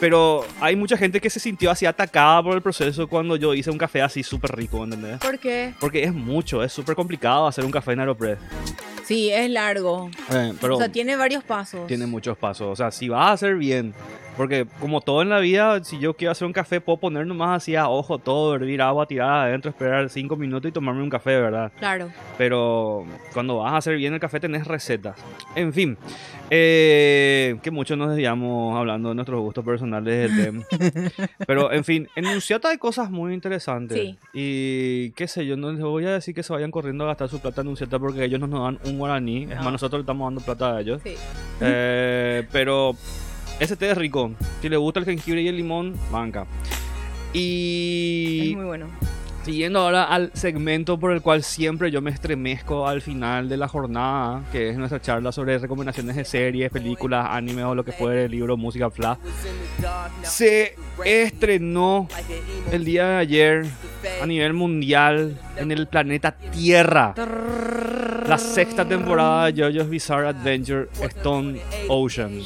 [0.00, 3.70] pero hay mucha gente que se sintió así atacada por el proceso cuando yo hice
[3.70, 5.18] un café así súper rico, ¿entendés?
[5.18, 5.72] ¿Por qué?
[5.80, 8.38] Porque es mucho, es súper complicado hacer un café en Aeropress.
[9.06, 10.10] Sí, es largo.
[10.30, 11.86] Eh, pero o sea, tiene varios pasos.
[11.86, 12.66] Tiene muchos pasos.
[12.68, 13.94] O sea, si vas a hacer bien,
[14.36, 17.56] porque como todo en la vida, si yo quiero hacer un café, puedo poner nomás
[17.62, 21.40] así a ojo todo, hervir agua, tirar adentro, esperar cinco minutos y tomarme un café,
[21.40, 21.72] ¿verdad?
[21.78, 22.10] Claro.
[22.38, 25.16] Pero cuando vas a hacer bien el café tenés recetas.
[25.54, 25.96] En fin,
[26.50, 30.64] eh, que mucho nos desviamos hablando de nuestros gustos personales del tema.
[31.46, 33.98] Pero en fin, en Nunciata hay cosas muy interesantes.
[33.98, 34.18] Sí.
[34.32, 37.28] Y qué sé yo, no les voy a decir que se vayan corriendo a gastar
[37.28, 39.44] su plata en Nunciata porque ellos no nos dan un guaraní.
[39.44, 39.70] Es más, No.
[39.72, 41.00] nosotros le estamos dando plata a ellos.
[41.02, 41.14] Sí.
[41.60, 42.94] Eh, pero
[43.60, 44.32] ese té es rico.
[44.60, 46.46] Si le gusta el jengibre y el limón, banca.
[47.32, 48.86] Y Es muy bueno.
[49.44, 53.66] siguiendo ahora al segmento por el cual siempre yo me estremezco al final de la
[53.68, 58.28] jornada, que es nuestra charla sobre recomendaciones de series, películas, animes o lo que fuere,
[58.28, 59.18] libro, música, flash.
[60.22, 62.08] Se estrenó
[62.70, 63.66] el día de ayer
[64.22, 67.14] a nivel mundial en el planeta Tierra
[68.28, 72.40] la sexta temporada de JoJo's Bizarre Adventure Stone Ocean.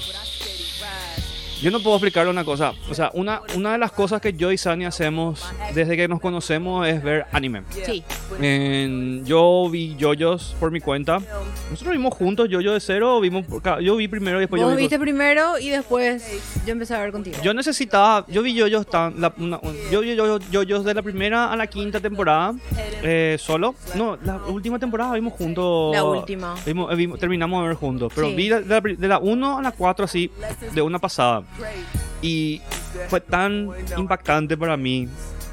[1.61, 2.73] Yo no puedo explicarle una cosa.
[2.91, 5.45] O sea, una, una de las cosas que yo y Sani hacemos
[5.75, 7.63] desde que nos conocemos es ver anime.
[7.85, 8.05] Sí.
[8.41, 11.21] En- yo vi JoJo's por mi cuenta.
[11.71, 13.21] Nosotros vimos juntos JoJo de cero.
[13.21, 13.45] Vimos,
[13.83, 14.83] yo vi primero y después yo Vos vi.
[14.83, 16.23] viste primero y después
[16.65, 17.37] yo empecé a ver contigo.
[17.43, 21.57] Yo necesitaba, yo vi JoJo's tan, la, una- un- yo vi de la primera a
[21.57, 22.55] la quinta temporada
[23.03, 23.75] eh, solo.
[23.95, 25.95] No, la última temporada vimos juntos.
[25.95, 26.55] La última.
[26.65, 28.13] Vimos- eh, vimos- terminamos de ver juntos.
[28.15, 28.35] Pero Sí.
[28.35, 30.31] vi de la 1 a la 4 así,
[30.73, 31.43] de una pasada.
[32.23, 32.61] Y
[33.09, 35.09] fue tan impactante para mí,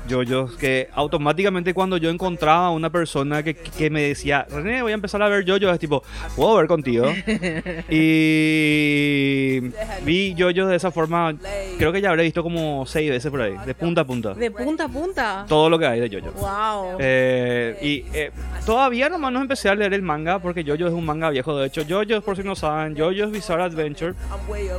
[0.08, 4.92] JoJo's, que automáticamente cuando yo encontraba a una persona que, que me decía, René, voy
[4.92, 6.04] a empezar a ver JoJo, es tipo,
[6.36, 7.06] ¿puedo ver contigo?
[7.90, 9.60] y
[10.04, 11.36] vi JoJo de esa forma,
[11.78, 14.34] creo que ya habré visto como seis veces por ahí, de punta a punta.
[14.34, 15.46] De punta a punta.
[15.48, 16.32] Todo lo que hay de JoJo.
[16.34, 16.98] Wow.
[17.00, 18.32] Eh, y eh,
[18.66, 21.58] todavía nomás no empecé a leer el manga porque JoJo es un manga viejo.
[21.58, 24.14] De hecho, JoJo, por si no saben, JoJo's Bizarre Adventure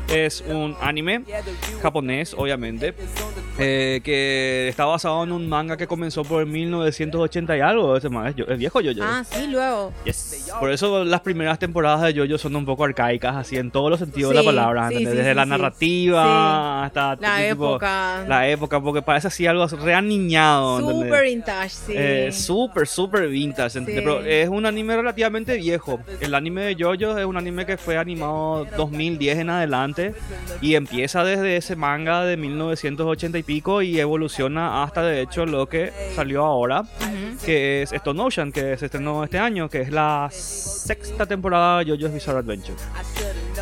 [0.09, 1.23] es un anime
[1.83, 2.95] japonés, obviamente,
[3.59, 7.97] eh, que está basado en un manga que comenzó por 1980 y algo.
[7.97, 9.03] Ese manga es, es viejo JoJo.
[9.03, 9.93] ah, sí, luego.
[10.05, 10.51] Yes.
[10.59, 13.99] Por eso las primeras temporadas de JoJo son un poco arcaicas, así en todos los
[14.01, 14.89] sentidos de la palabra.
[14.89, 15.13] sí, ¿entendés?
[15.13, 18.25] sí, Desde la narrativa hasta La tipo- época.
[18.29, 20.81] la época, porque parece así algo reaniñado.
[20.81, 21.93] Super vintage, sí.
[21.95, 23.81] Eh, súper, súper vintage.
[23.83, 26.01] Pero es un anime relativamente viejo.
[26.21, 30.15] El anime de JoJo es un anime que fue animado 2010 en adelante
[30.61, 35.69] y empieza desde ese manga de 1980 y pico y evoluciona hasta de hecho lo
[35.69, 36.85] que salió ahora,
[37.45, 41.87] que es Stone Ocean, que se estrenó este año, que es la sexta temporada de
[41.87, 42.77] JoJo's Bizarre Adventure.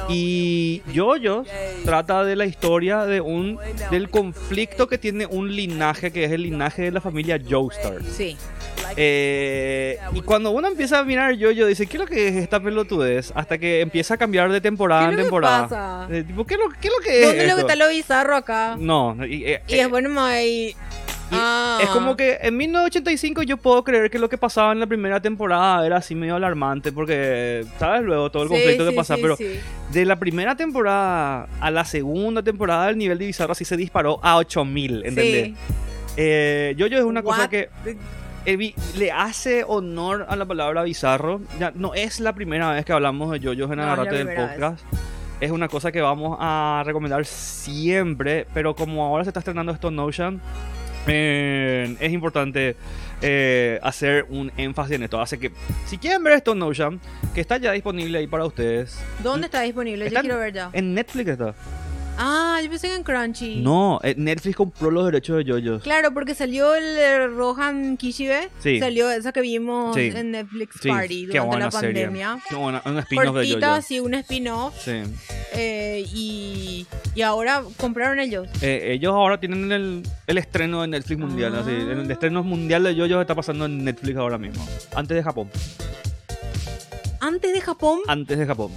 [0.09, 1.45] Y JoJo
[1.85, 3.59] trata de la historia de un
[3.91, 8.03] del conflicto que tiene un linaje que es el linaje de la familia Joestar.
[8.05, 8.37] Sí.
[8.97, 12.61] Eh, y cuando uno empieza a mirar JoJo dice, ¿qué es lo que es esta
[12.61, 13.33] pelotudez?
[13.35, 15.63] Hasta que empieza a cambiar de temporada ¿Qué en temporada.
[15.69, 16.09] pasa?
[16.11, 17.73] Eh, tipo, ¿qué, es lo, qué es lo que es ¿Dónde es lo que esto?
[17.73, 18.77] está lo bizarro acá?
[18.79, 20.77] No, y, eh, Y eh, después nomás hay...
[21.31, 21.79] Ah.
[21.83, 25.21] Es como que en 1985 yo puedo creer que lo que pasaba en la primera
[25.21, 28.03] temporada era así medio alarmante porque, ¿sabes?
[28.03, 29.59] Luego todo el Sí, conflicto que sí, pasa, sí, pero sí.
[29.93, 34.21] de la primera temporada a la segunda temporada el nivel de bizarro así se disparó
[34.23, 35.47] a 8000, ¿entendés?
[35.49, 35.55] Sí.
[36.17, 37.49] Eh, Jojo es una cosa What?
[37.49, 37.69] que
[38.47, 41.41] eh, vi- le hace honor a la palabra bizarro.
[41.59, 44.49] Ya no es la primera vez que hablamos de Jojo en No, Agarrate del primera
[44.51, 44.85] podcast.
[45.41, 50.01] Es una cosa que vamos a recomendar siempre, pero como ahora se está estrenando Stone
[50.01, 50.41] Ocean,
[51.07, 52.77] eh, es importante
[53.23, 55.21] eh, hacer un énfasis en esto.
[55.21, 55.51] Así que
[55.87, 57.01] si quieren ver Stone Ocean,
[57.35, 60.11] que está ya disponible ahí para ustedes, ¿Dónde está disponible?
[60.11, 60.71] Yo quiero ver ya.
[60.73, 61.55] en Netflix está.
[62.17, 63.57] Ah, yo pensé que en Crunchy.
[63.57, 65.81] No, eh, Netflix compró los derechos de JoJo.
[65.81, 68.51] Claro, porque salió el eh, Rohan Kishibe.
[68.61, 68.79] Sí.
[68.79, 70.13] Salió esa que vimos Sí.
[70.15, 72.05] en Netflix Sí, Party qué durante buena la serie.
[72.05, 72.39] pandemia.
[72.49, 73.83] Qué buena, un spin-off de Cortita, JoJo.
[73.83, 74.75] sí, un spin-off.
[74.81, 75.03] Sí.
[75.55, 76.87] eh, y,
[77.17, 78.47] y ahora compraron ellos.
[78.63, 81.55] Eh, ellos ahora tienen el, el estreno de Netflix mundial.
[81.57, 81.61] Ah.
[81.63, 84.65] así, el estreno mundial de JoJo está pasando en Netflix ahora mismo.
[84.95, 85.51] Antes de Japón.
[87.21, 88.01] Antes de Japón.
[88.07, 88.71] Antes de Japón.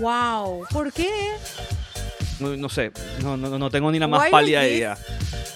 [0.00, 0.64] Wow.
[0.72, 1.08] ¿Por qué?
[2.40, 4.96] No, no sé, no, no, no tengo ni la más pálida idea.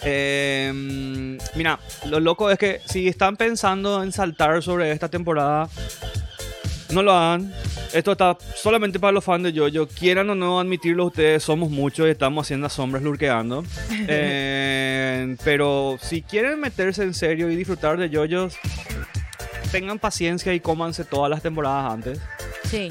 [0.02, 1.78] Eh, mira,
[2.08, 5.68] lo loco es que si están pensando en saltar sobre esta temporada,
[6.90, 7.52] no lo hagan.
[7.92, 9.88] Esto está solamente para los fans de JoJo.
[9.88, 13.64] Quieran o no admitirlo ustedes, somos muchos y estamos haciendo sombras lurqueando.
[14.06, 18.48] Eh, pero si quieren meterse en serio y disfrutar de JoJo,
[19.72, 22.20] tengan paciencia y cómanse todas las temporadas antes.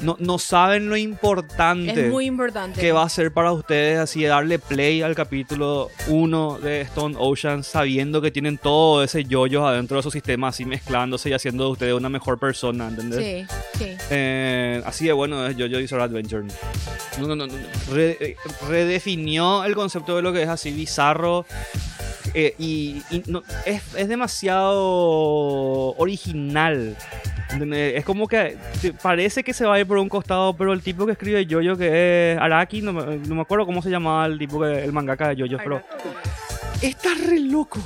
[0.02, 2.06] No, no saben lo importante.
[2.06, 2.80] Es muy importante.
[2.80, 7.62] Que va a ser para ustedes así darle play al capítulo 1 de Stone Ocean
[7.62, 11.70] sabiendo que tienen todo ese yoyo adentro de su sistema así mezclándose y haciendo de
[11.70, 13.46] ustedes una mejor persona, ¿entendés?
[13.48, 13.96] Sí, sí.
[14.10, 16.46] Eh, así de bueno es Jojo Bizarre Adventure.
[17.20, 17.54] No, no, no,
[17.96, 18.36] eh,
[18.68, 21.46] redefinió el concepto de lo que es así bizarro
[22.34, 23.02] eh, y,
[23.64, 26.96] es, es, demasiado original.
[27.72, 28.58] Es como que
[29.00, 31.78] parece que se va a ir por un costado, pero el tipo que escribe Jojo,
[31.78, 35.42] que es Araki, no, me acuerdo cómo se llamaba el tipo que el mangaka de
[35.42, 35.82] Jojo, pero
[36.82, 37.80] está re loco.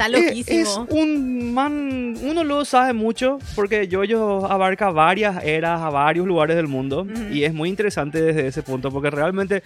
[0.00, 0.86] Está loquísimo.
[0.88, 6.56] Es, un man, uno lo sabe mucho porque Jojo abarca varias eras a varios lugares
[6.56, 9.62] del mundo y es muy interesante desde ese punto porque realmente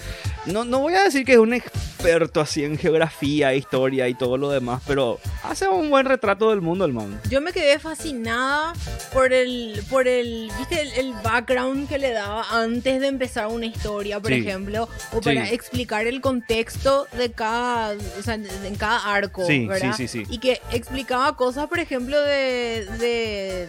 [0.47, 4.37] no, no voy a decir que es un experto así en geografía, historia y todo
[4.37, 7.21] lo demás, pero hace un buen retrato del mundo el man.
[7.31, 8.73] Yo me quedé fascinada
[9.13, 14.19] por el, por el, viste, el, background que le daba antes de empezar una historia,
[14.19, 19.67] por ejemplo, o para explicar el contexto de cada, o sea, en cada arco, sí,
[19.67, 19.95] ¿verdad?
[19.97, 23.69] Sí, sí, sí y que explicaba cosas, por ejemplo, de,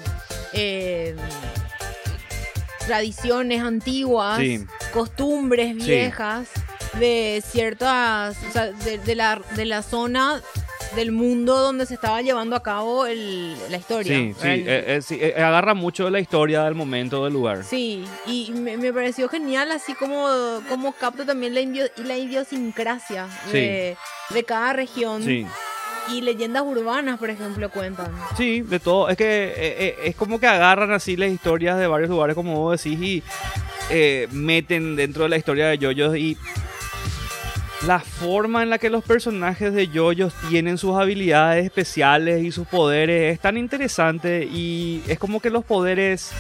[0.54, 1.16] eh,
[2.86, 4.42] tradiciones antiguas,
[4.94, 6.50] costumbres viejas,
[7.00, 10.42] de ciertas, o sea, de, la, de la zona
[10.96, 14.18] del mundo donde se estaba llevando a cabo la historia.
[14.18, 17.64] Sí, sí, eh, eh, agarra mucho de la historia del momento, del lugar.
[17.64, 20.30] Sí, y me, pareció genial así como,
[20.70, 23.98] como capta también la, la idiosincrasia de,
[24.30, 25.24] de cada región.
[25.24, 25.46] Sí
[26.12, 28.12] y leyendas urbanas, por ejemplo, cuentan.
[28.38, 29.10] Sí, de todo.
[29.10, 32.56] Es que eh, eh, es como que agarran así las historias de varios lugares, como
[32.56, 33.24] vos decís, y
[33.90, 36.38] eh, meten dentro de la historia de Yoyos y
[37.86, 42.68] la forma en la que los personajes de Yoyos tienen sus habilidades especiales y sus
[42.68, 46.32] poderes es tan interesante y es como que los poderes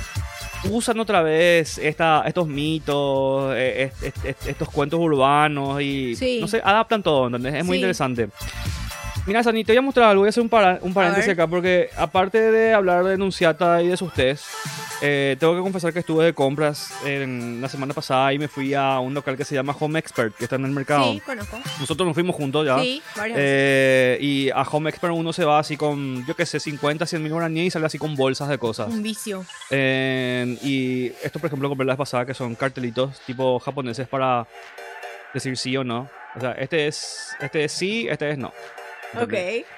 [0.72, 7.54] usan otra vez esta, estos mitos, estos cuentos urbanos y no sé, adaptan todo, ¿entendés?
[7.56, 8.30] Es muy interesante.
[9.26, 10.22] Mira, Sani, te voy a mostrar algo.
[10.22, 10.52] Voy a hacer un,
[10.82, 14.46] un paréntesis acá porque, aparte de hablar de Enunciata y de sus test,
[15.02, 18.76] eh, tengo que confesar que estuve de compras en, la semana pasada y me fui
[18.76, 21.12] a un local que se llama Home Expert, que está en el mercado.
[21.12, 21.60] Sí, conozco.
[21.80, 22.80] Nosotros nos fuimos juntos ya.
[22.80, 26.60] Sí, varias eh, Y a Home Expert uno se va así con, yo qué sé,
[26.60, 28.90] 50, 100 mil guaraníes y sale así con bolsas de cosas.
[28.90, 29.44] Un vicio.
[29.72, 34.48] y esto, por ejemplo, compré la vez pasada, que son cartelitos tipo japoneses para
[35.34, 36.10] decir sí o no.
[36.36, 38.52] O sea, este es, este es sí, este es no.
[39.22, 39.34] Ok.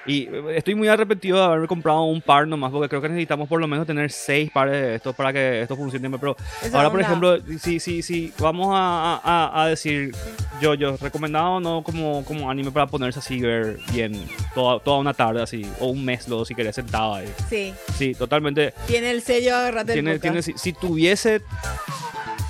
[0.06, 3.48] Y eh, estoy muy arrepentido de haberme comprado un par nomás, porque creo que necesitamos
[3.48, 6.10] por lo menos tener seis pares de estos para que esto funcione.
[6.18, 6.36] Pero
[6.72, 10.12] ahora, por ejemplo, si, si, si vamos a, a, a, decir
[10.60, 14.12] yo, yo, recomendado no como, como anime para ponerse así, ver bien
[14.54, 17.32] toda, toda una tarde así, o un mes luego si querés sentado ahí.
[17.48, 17.74] Sí.
[17.96, 18.74] Sí, totalmente.
[18.86, 21.42] Tiene el sello agarrate tiene, tiene, si, si tuviese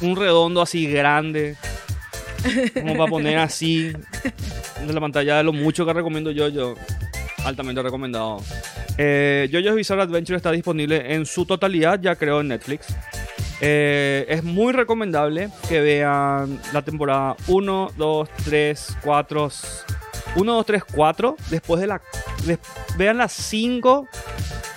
[0.00, 1.56] un redondo así grande
[2.74, 3.92] como para poner así
[4.86, 6.74] de la pantalla de lo mucho que recomiendo yo, yo
[7.44, 8.42] altamente recomendado.
[8.96, 12.86] Eh, JoJo's Bizarre Adventure está disponible en su totalidad, ya creo, en Netflix.
[13.60, 19.50] Eh, es muy recomendable que vean la temporada 1, 2, 3, 4.
[20.36, 21.36] 1, 2, 3, 4.
[21.50, 22.00] Después de la.
[22.96, 24.08] vean las 5.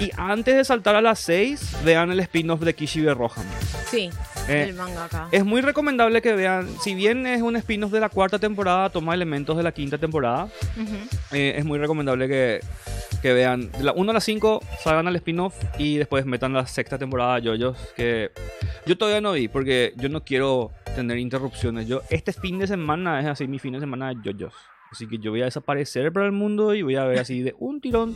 [0.01, 3.45] Y antes de saltar a las 6, vean el spin-off de Kishibe Rohan.
[3.85, 4.09] Sí.
[4.47, 4.73] Eh,
[5.31, 9.13] es muy recomendable que vean, si bien es un spin-off de la cuarta temporada, toma
[9.13, 10.49] elementos de la quinta temporada,
[11.31, 12.61] eh, es muy recomendable que,
[13.21, 16.65] que vean de la 1 a la 5, salgan al spin-off y después metan la
[16.65, 18.31] sexta temporada de JoJo's, que
[18.87, 21.87] yo todavía no vi porque yo no quiero tener interrupciones.
[21.87, 24.70] Yo este fin de semana es así mi fin de semana de JoJo's.
[24.91, 27.55] Así que yo voy a desaparecer para el mundo y voy a ver así de
[27.59, 28.13] un tirón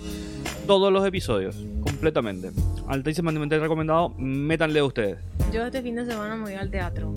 [0.67, 2.51] todos los episodios, completamente.
[2.87, 5.17] Altísimamente recomendado, métanle ustedes.
[5.53, 7.13] Yo este fin de semana me voy al teatro.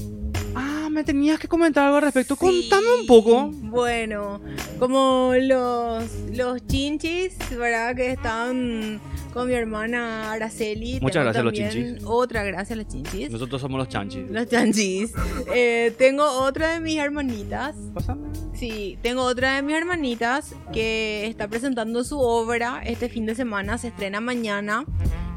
[0.60, 2.34] Ah, me tenías que comentar algo al respecto.
[2.34, 3.48] Contame un poco.
[3.52, 4.40] Bueno,
[4.80, 6.04] como los,
[6.34, 7.94] los chinchis, ¿verdad?
[7.94, 9.00] Que están
[9.32, 10.98] con mi hermana Araceli.
[11.00, 12.02] Muchas gracias a los chinchis.
[12.04, 13.30] Otra gracias a los chinchis.
[13.30, 14.28] Nosotros somos los chanchis.
[14.30, 15.12] Los chanchis.
[15.54, 17.76] Eh, tengo otra de mis hermanitas.
[17.94, 18.28] Pásame.
[18.54, 23.78] Sí, tengo otra de mis hermanitas que está presentando su obra este fin de semana.
[23.78, 24.84] Se estrena mañana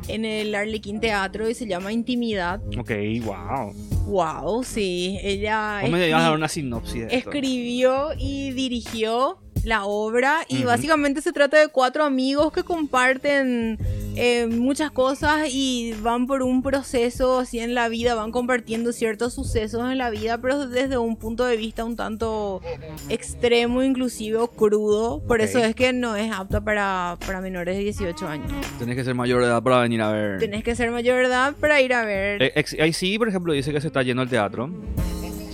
[0.07, 2.61] en el Arlequín Teatro y se llama Intimidad.
[2.77, 2.91] Ok,
[3.23, 3.73] wow.
[4.07, 5.17] Wow, sí.
[5.21, 5.79] Ella.
[5.81, 7.05] ¿Cómo me dar una sinopsis?
[7.09, 13.77] escribió y dirigió la obra y básicamente se trata de cuatro amigos que comparten
[14.15, 19.33] eh, muchas cosas y van por un proceso así en la vida, van compartiendo ciertos
[19.33, 22.61] sucesos en la vida, pero desde un punto de vista un tanto
[23.09, 25.21] extremo, inclusive crudo.
[25.25, 28.51] Por eso es que no es apta para, para menores de 18 años.
[28.79, 30.39] Tenés que ser mayor de edad para venir a ver.
[30.39, 32.41] Tenés que ser mayor de edad para ir a ver.
[32.43, 34.69] Eh, ahí sí, por ejemplo, dice que se está yendo al teatro.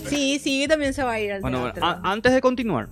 [0.09, 1.85] Sí, sí, también se va a ir al bueno, teatro.
[1.85, 2.89] Bueno, antes de continuar,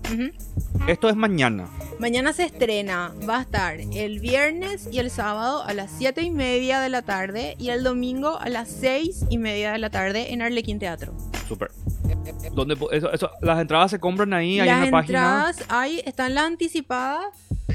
[0.87, 1.67] esto es mañana.
[1.99, 6.29] Mañana se estrena, va a estar el viernes y el sábado a las 7 y
[6.29, 10.33] media de la tarde y el domingo a las 6 y media de la tarde
[10.33, 11.13] en Arlequín Teatro.
[11.47, 11.71] Súper.
[12.53, 15.21] ¿Dónde, eso, eso, las entradas se compran ahí, ahí en la página.
[15.21, 17.27] Las entradas hay, están las anticipadas,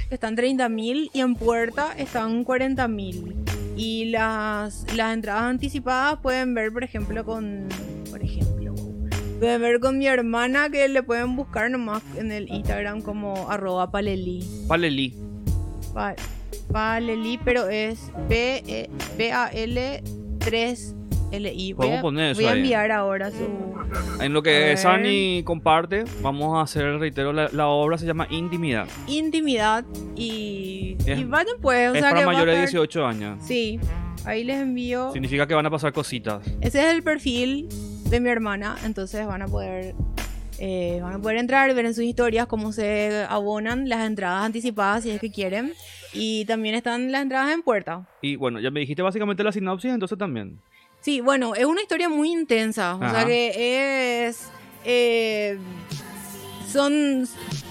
[0.08, 3.36] que están 30 mil, y en puerta están 40 mil.
[3.76, 7.68] Y las, las entradas anticipadas pueden ver, por ejemplo, con.
[8.10, 8.49] Por ejemplo.
[9.40, 13.90] Pueden ver con mi hermana que le pueden buscar nomás en el Instagram como arroba
[13.90, 14.46] paleli.
[14.68, 15.14] Paleli.
[16.70, 20.02] paleli, pero es P-A-L
[20.40, 20.94] 3
[21.32, 21.72] LI.
[21.72, 23.48] Voy, a, poner voy a enviar ahora su.
[24.22, 28.86] En lo que Sani comparte, vamos a hacer, reitero, la, obra se llama Intimidad.
[29.06, 29.86] Intimidad
[30.16, 30.98] y.
[31.06, 31.92] y vayan pues.
[31.92, 33.38] O es para mayores de 18 años.
[33.42, 33.80] Sí.
[34.26, 35.12] Ahí les envío.
[35.14, 36.46] Significa que van a pasar cositas.
[36.60, 37.70] Ese es el perfil
[38.10, 39.94] de mi hermana, entonces van a poder.
[40.58, 45.04] Eh, van a poder entrar, ver en sus historias cómo se abonan las entradas anticipadas
[45.04, 45.72] si es que quieren.
[46.12, 48.06] Y también están las entradas en puerta.
[48.20, 50.60] Y bueno, ya me dijiste básicamente la sinopsis, entonces también.
[51.00, 52.96] Sí, bueno, es una historia muy intensa.
[52.96, 54.48] O sea que es.
[54.84, 55.58] Eh,
[56.68, 57.26] son.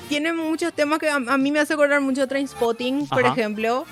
[0.08, 3.86] Tiene muchos temas que a, mí me hace acordar mucho de Trainspotting, por ejemplo.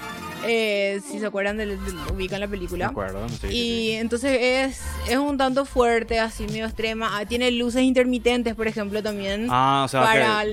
[0.48, 1.78] Eh, si se acuerdan, de,
[2.14, 2.88] ubican la película.
[2.88, 7.18] acuerdo, sí, y entonces es, es un tanto fuerte, así medio extrema.
[7.18, 9.48] Ah, tiene luces intermitentes, por ejemplo, también.
[9.50, 10.44] Ah, o sea, para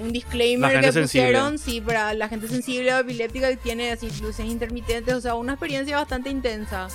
[0.00, 4.46] un disclaimer que pusieron, sí, para la gente sensible o epiléptica que tiene así luces
[4.46, 5.14] intermitentes.
[5.14, 6.88] O sea, una experiencia bastante intensa.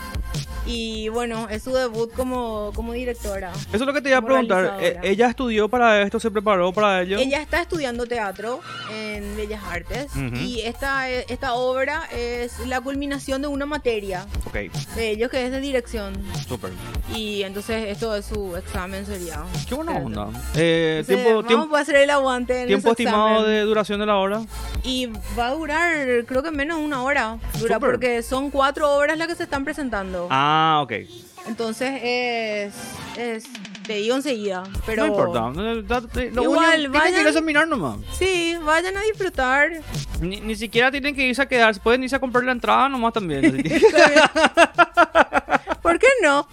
[0.66, 3.52] Y bueno, es su debut como, como directora.
[3.52, 4.78] Eso es lo que te iba a preguntar.
[4.80, 6.20] Eh, ¿Ella estudió para esto?
[6.20, 7.18] ¿Se preparó para ello?
[7.18, 10.12] Ella está estudiando teatro en Bellas Artes.
[10.16, 14.26] Y esta, esta obra es la culminación de una materia.
[14.46, 14.56] Ok.
[14.96, 16.14] De ellos que es de dirección.
[16.48, 16.72] Súper.
[17.16, 19.44] Y entonces esto es su examen sería.
[19.68, 20.30] Qué buena onda.
[20.56, 22.66] Eh, tiempo, tiempo, hacer el aguante.
[22.66, 24.42] ¿Tiempo estimado de duración de la obra?
[24.84, 27.38] Y va a durar, creo que menos de una hora.
[27.60, 30.28] Dura porque son cuatro obras las que se están presentando.
[30.30, 30.94] Ah, ok.
[31.48, 32.74] Entonces es,
[33.18, 33.44] es
[33.84, 35.06] te digo enseguida, pero...
[35.06, 35.52] No importa,
[36.32, 37.98] lo igual, vayan, que examinar nomás.
[38.18, 39.72] Sí, vayan a disfrutar.
[40.22, 43.14] Ni, ni, siquiera tienen que irse a quedar, pueden irse a comprar la entrada nomás
[43.14, 43.64] también.
[45.94, 46.48] ¿Por qué no?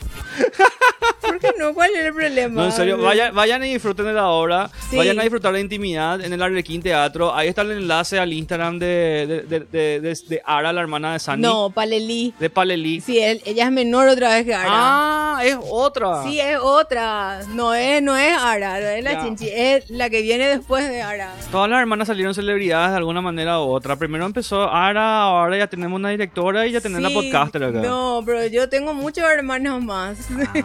[1.23, 1.73] ¿Por qué no?
[1.73, 2.61] ¿Cuál es el problema?
[2.61, 4.69] No, en serio, vayan, vayan y disfruten de la obra.
[4.93, 7.35] Vayan a disfrutar la intimidad en el Arlequín Teatro.
[7.35, 11.49] Ahí está el enlace al Instagram de, de, de, de, Ara, la hermana de Sandy.
[11.49, 12.35] No, Paleli.
[12.39, 13.01] De Paleli.
[13.01, 14.69] Sí, ella es menor otra vez que Ara.
[14.71, 16.23] Ah, es otra.
[16.23, 17.41] Sí, es otra.
[17.55, 19.49] No es, no es Ara, no es la Chinchi.
[19.49, 21.33] Es la que viene después de Ara.
[21.51, 23.97] Todas las hermanas salieron celebridades de alguna manera u otra.
[23.97, 27.81] Primero empezó Ara, ahora ya tenemos una directora y ya tenemos una podcaster acá.
[27.81, 30.19] No, pero yo tengo muchos hermanos más.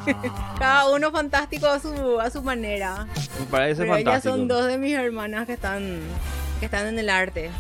[0.60, 3.08] Cada uno fantástico a su, a su manera.
[3.40, 4.10] Me parece Pero fantástico.
[4.10, 6.00] Ellas son dos de mis hermanas que están,
[6.60, 7.52] que están en el arte.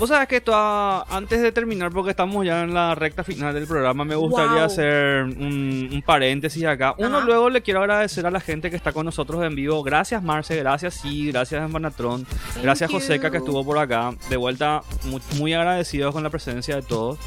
[0.00, 3.66] Vos sabés que esto, antes de terminar, porque estamos ya en la recta final del
[3.66, 6.94] programa, me gustaría hacer un, paréntesis acá.
[6.96, 9.82] Uno, luego le quiero agradecer a la gente que está con nosotros en vivo.
[9.82, 12.26] Gracias, Marce, gracias, sí, gracias, Manatron,
[12.62, 14.14] gracias, Joseca, que estuvo por acá.
[14.30, 17.18] De vuelta, muy, muy agradecidos con la presencia de todos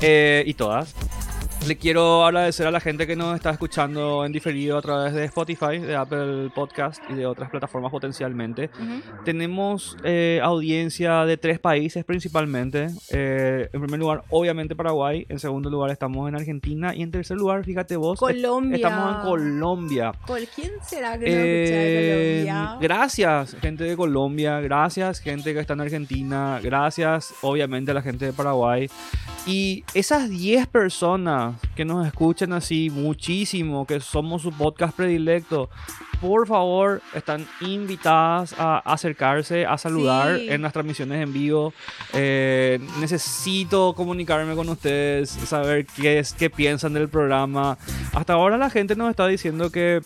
[0.00, 0.94] eh, y todas.
[1.66, 5.24] Le quiero agradecer a la gente que nos está escuchando en diferido a través de
[5.26, 8.70] Spotify, de Apple Podcast y de otras plataformas potencialmente.
[9.24, 12.88] Tenemos eh, audiencia de tres países principalmente.
[13.10, 15.26] Eh, en primer lugar, obviamente Paraguay.
[15.28, 16.94] En segundo lugar, estamos en Argentina.
[16.94, 18.76] Y en tercer lugar, fíjate vos, Colombia.
[18.76, 20.12] estamos en Colombia.
[20.54, 22.78] ¿Quién será que de Colombia?
[22.80, 24.60] Gracias, gente de Colombia.
[24.60, 26.58] Gracias, gente que está en Argentina.
[26.62, 28.88] Gracias, obviamente, a la gente de Paraguay.
[29.46, 35.68] Y esas 10 personas que nos escuchan así muchísimo, que somos su podcast predilecto,
[36.20, 41.72] por favor, están invitadas a acercarse, a saludar en las transmisiones en vivo.
[42.12, 47.78] Eh, necesito comunicarme con ustedes, saber qué, es, qué piensan del programa.
[48.12, 50.02] Hasta ahora la gente nos está diciendo que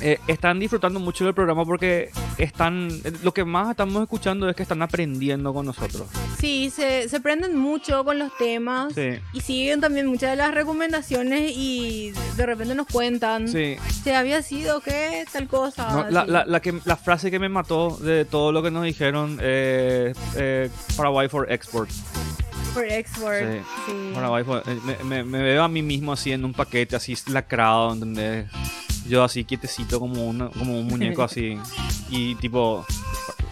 [0.00, 2.88] eh, están disfrutando mucho del programa porque están
[3.22, 6.04] lo que más estamos escuchando es que están aprendiendo con nosotros.
[6.38, 8.94] Sí, se, se prenden mucho con los temas
[9.32, 13.48] y siguen también muchas de las recomendaciones y de repente nos cuentan.
[13.48, 13.76] Sí.
[14.04, 16.08] Se había sido que tal cosa.
[16.10, 19.38] la, la, la, que, la frase que me mató de todo lo que nos dijeron
[19.40, 21.90] eh, eh, Paraguay for Export.
[22.74, 23.40] For export.
[23.86, 23.92] Sí.
[23.94, 28.46] Eh, me, me, veo a mí mismo así en un paquete, así lacrado, ¿entendés?
[29.08, 31.58] Yo así quietecito como, una, como un muñeco así.
[32.10, 32.84] Y tipo,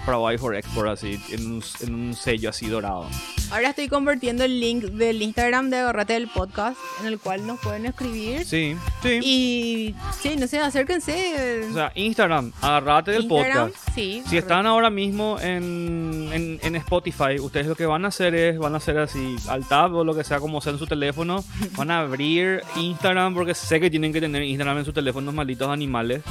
[0.05, 3.07] Paraguay for Export, así, en un, en un sello así dorado.
[3.51, 7.61] Ahora estoy convirtiendo el link del Instagram de Agarrate del Podcast, en el cual nos
[7.61, 8.45] pueden escribir.
[8.45, 9.21] Sí, sí.
[9.23, 11.69] Y sí, no sé, acérquense.
[11.71, 13.75] O sea, Instagram, Agarrate del Podcast.
[13.95, 14.23] Sí.
[14.29, 18.75] Si están ahora mismo en, en, Spotify, ustedes lo que van a hacer es, van
[18.75, 21.45] a hacer así, al tab o lo que sea, como sea en su teléfono,
[21.77, 25.69] van a abrir Instagram, porque sé que tienen que tener Instagram en sus teléfonos malditos
[25.69, 26.23] animales.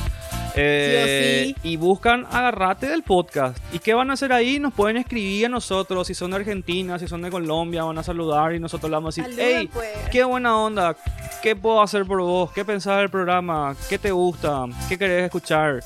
[0.56, 3.58] Eh, y buscan Agarrate del podcast.
[3.74, 4.60] ¿Y qué van a hacer ahí?
[4.60, 6.08] Nos pueden escribir a nosotros.
[6.08, 9.18] Si son de Argentina, si son de Colombia, van a saludar y nosotros le vamos
[9.18, 9.90] a decir: Hey, pues.
[10.12, 10.96] qué buena onda.
[11.42, 12.52] ¿Qué puedo hacer por vos?
[12.52, 13.76] ¿Qué pensás del programa?
[13.90, 14.66] ¿Qué te gusta?
[14.88, 15.82] ¿Qué querés escuchar?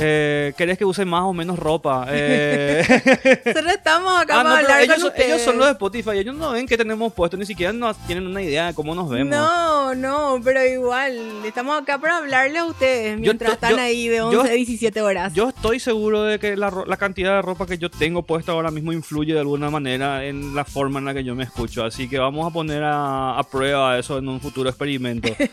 [0.00, 2.06] Eh, ¿Querés que use más o menos ropa?
[2.08, 2.84] Eh...
[3.44, 6.76] estamos acá ah, hablar ellos, con ellos son los de Spotify, ellos no ven qué
[6.76, 9.30] tenemos puesto, ni siquiera nos tienen una idea de cómo nos vemos.
[9.30, 14.50] No, no, pero igual, estamos acá para hablarles a ustedes mientras están ahí de 11
[14.50, 15.34] a 17 horas.
[15.34, 18.70] Yo estoy seguro de que la, la, cantidad de ropa que yo tengo puesta ahora
[18.70, 22.08] mismo influye de alguna manera en la forma en la que yo me escucho, así
[22.08, 25.28] que vamos a poner a, a prueba eso en un futuro experimento.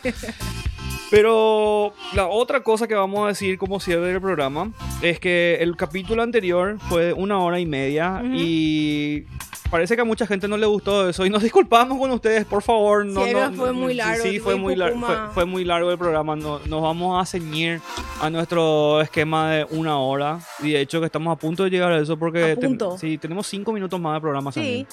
[1.12, 4.72] Pero la otra cosa que vamos a decir como cierre del programa
[5.02, 9.24] es que el capítulo anterior fue una hora y media y
[9.72, 12.62] parece que a mucha gente no le gustó eso y nos disculpamos con ustedes, por
[12.62, 13.06] favor.
[13.06, 14.22] No, no, fue muy largo.
[14.22, 15.00] Sí, fue muy, largo,
[15.32, 16.36] fue, muy largo el programa.
[16.36, 17.80] nos vamos a ceñir
[18.20, 21.90] a nuestro esquema de una hora y de hecho que estamos a punto de llegar
[21.90, 22.54] a eso porque
[22.98, 24.52] sí, tenemos cinco minutos más de programa.
[24.52, 24.86] Sí.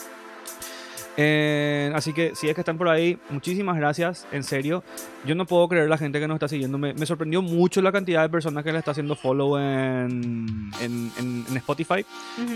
[1.22, 4.86] Eh, así que si es que están por ahí, muchísimas gracias, en serio.
[5.26, 6.78] Yo no puedo creer la gente que nos está siguiendo.
[6.78, 12.06] Me, sorprendió mucho la cantidad de personas que le está haciendo follow en, en, Spotify.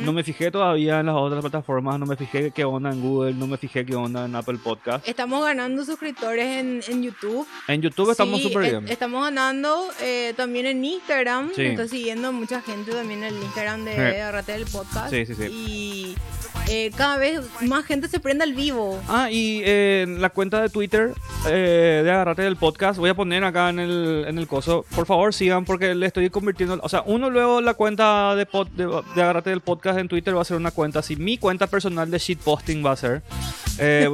[0.04, 3.34] No me fijé todavía en las otras plataformas, no me fijé qué onda en Google,
[3.34, 5.06] no me fijé qué onda en Apple Podcast.
[5.10, 7.46] Estamos ganando suscriptores en, YouTube.
[7.68, 8.88] En YouTube estamos súper bien.
[8.88, 11.52] estamos ganando eh, también en Instagram.
[11.58, 15.10] Me está siguiendo mucha gente también en el Instagram de Arrate del Podcast.
[15.10, 15.44] Sí, sí, sí.
[15.52, 16.16] Y
[16.70, 19.02] eh, cada vez más gente se prende al vivo.
[19.08, 21.12] Ah, y eh, la cuenta de Twitter
[21.48, 24.86] eh, de Agarrate del Podcast, voy a poner acá en el, en el coso.
[24.96, 26.80] Por favor, sigan porque le estoy convirtiendo.
[26.82, 30.46] O sea, uno luego la cuenta de, de, Agarrate del Podcast en Twitter va a
[30.46, 31.16] ser una cuenta así.
[31.16, 33.22] Mi cuenta personal de shitposting va a ser.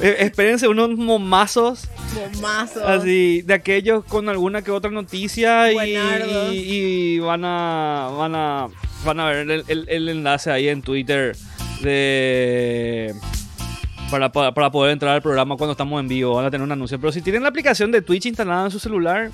[0.00, 1.88] espérense unos momazos.
[2.14, 2.82] Momazos.
[2.82, 5.96] Así, de aquellos con alguna que otra noticia y,
[6.52, 8.10] y, van a.
[8.16, 8.68] van a
[9.04, 11.36] van a ver el, enlace ahí en Twitter
[11.82, 13.14] de...
[14.10, 16.34] Para, para, poder entrar al programa cuando estamos en vivo.
[16.34, 16.98] Van a tener un anuncio.
[16.98, 19.30] Pero si tienen la aplicación de Twitch instalada en su celular,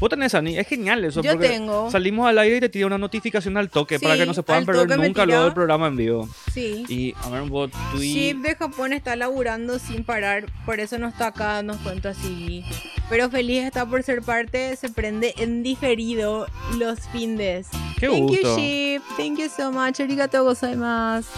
[0.00, 0.56] vos tenés, Ani.
[0.56, 1.20] Es genial eso.
[1.20, 1.90] Yo tengo.
[1.90, 4.64] Salimos al aire y te tira una notificación al toque para que no se puedan
[4.64, 6.28] perder nunca luego del programa en vivo.
[6.54, 6.86] Sí.
[6.88, 8.14] Y a ver un Twitch.
[8.14, 10.46] Chip de Japón está laburando sin parar.
[10.64, 12.64] Por eso no está acá, nos cuenta así.
[13.10, 14.74] Pero feliz está por ser parte.
[14.76, 16.46] Se prende en diferido
[16.78, 17.68] los findes.
[17.98, 18.56] Qué Thank gusto.
[18.56, 19.02] you, Ship.
[19.16, 20.00] Thank you so much.
[20.00, 21.28] Arigatou gozaimasu.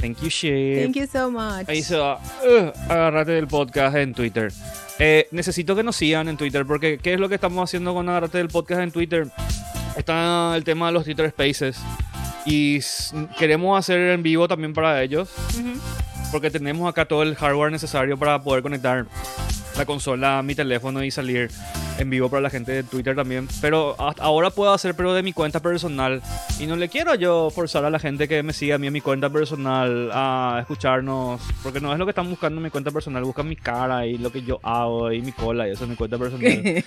[0.00, 0.82] Thank you, Ship.
[0.82, 1.68] Thank you so much.
[1.68, 2.20] Ahí se va.
[2.44, 4.52] Uh, agárrate del podcast en Twitter.
[4.98, 8.08] Eh, necesito que nos sigan en Twitter porque ¿qué es lo que estamos haciendo con
[8.08, 9.26] Agárrate del podcast en Twitter?
[9.96, 11.78] Está el tema de los Twitter Spaces
[12.46, 12.78] y
[13.38, 15.28] queremos hacer en vivo también para ellos
[16.30, 19.06] porque tenemos acá todo el hardware necesario para poder conectar
[19.76, 21.50] la consola a mi teléfono y salir
[21.98, 23.48] en vivo para la gente de Twitter también.
[23.60, 26.22] Pero ahora puedo hacer, pero de mi cuenta personal.
[26.58, 28.92] Y no le quiero yo forzar a la gente que me siga a mí en
[28.92, 31.40] mi cuenta personal a escucharnos.
[31.62, 33.24] Porque no es lo que están buscando en mi cuenta personal.
[33.24, 35.96] Buscan mi cara y lo que yo hago y mi cola y eso es mi
[35.96, 36.42] cuenta personal.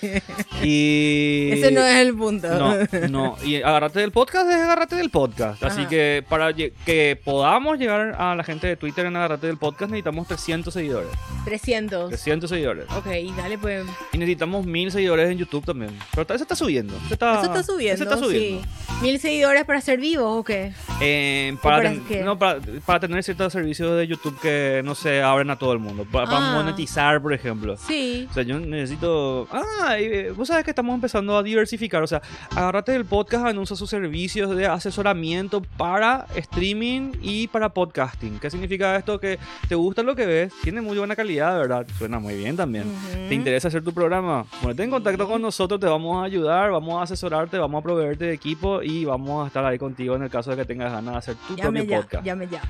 [0.62, 1.50] y...
[1.52, 2.48] Ese no es el punto.
[2.48, 2.74] No,
[3.08, 3.36] no.
[3.44, 5.62] Y agárrate del podcast es agárrate del podcast.
[5.62, 9.90] Así que para que podamos llegar a la gente de Twitter en agárrate del podcast
[9.90, 11.10] necesitamos 300 seguidores.
[11.44, 12.10] 300.
[12.10, 12.84] 300 seguidores.
[12.96, 13.06] Ok,
[13.36, 13.84] dale pues.
[14.12, 15.98] Y necesitamos 1000 seguidores seguidores en YouTube también.
[16.14, 16.94] Pero eso está subiendo.
[17.06, 18.04] Eso está, está subiendo.
[18.04, 18.62] está subiendo.
[18.62, 19.02] Sí.
[19.02, 20.72] ¿Mil seguidores para ser vivo o qué?
[21.00, 21.90] Eh, para,
[22.22, 25.78] No, para, para, tener ciertos servicios de YouTube que no se abren a todo el
[25.78, 26.06] mundo.
[26.10, 26.54] Para, ah.
[26.54, 27.76] monetizar, por ejemplo.
[27.78, 28.28] Sí.
[28.30, 29.48] O sea, yo necesito.
[29.50, 29.96] Ah,
[30.36, 32.02] vos sabes que estamos empezando a diversificar.
[32.02, 32.20] O sea,
[32.54, 38.38] agárrate del podcast, anuncia sus servicios de asesoramiento para streaming y para podcasting.
[38.38, 39.18] ¿Qué significa esto?
[39.18, 41.86] Que te gusta lo que ves, tiene muy buena calidad, ¿verdad?
[41.96, 42.84] Suena muy bien también.
[43.28, 44.44] ¿Te interesa hacer tu programa?
[44.60, 48.24] Bueno, en contacto con nosotros, te vamos a ayudar, vamos a asesorarte, vamos a proveerte
[48.24, 51.12] de equipo y vamos a estar ahí contigo en el caso de que tengas ganas
[51.12, 52.24] de hacer tu propio podcast.
[52.24, 52.60] Llame ya.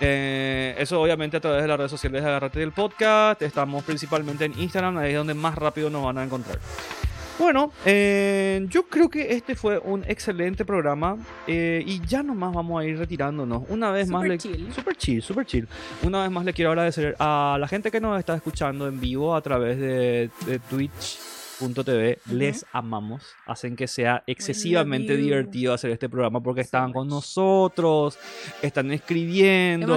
[0.00, 3.40] Eh, eso obviamente a través de las redes sociales de Agarrate del Podcast.
[3.40, 6.58] Estamos principalmente en Instagram, ahí es donde más rápido nos van a encontrar.
[7.38, 11.16] Bueno, eh, yo creo que este fue un excelente programa
[11.46, 13.62] eh, y ya nomás vamos a ir retirándonos.
[13.70, 14.72] Una vez más, Super le, chill.
[14.74, 15.68] super chill, super chill.
[16.02, 19.34] Una vez más le quiero agradecer a la gente que nos está escuchando en vivo
[19.34, 20.58] a través de, de
[21.60, 22.18] Twitch.tv.
[22.32, 23.22] Les amamos.
[23.46, 28.18] Hacen que sea excesivamente divertido hacer este programa porque están con nosotros,
[28.62, 29.96] están escribiendo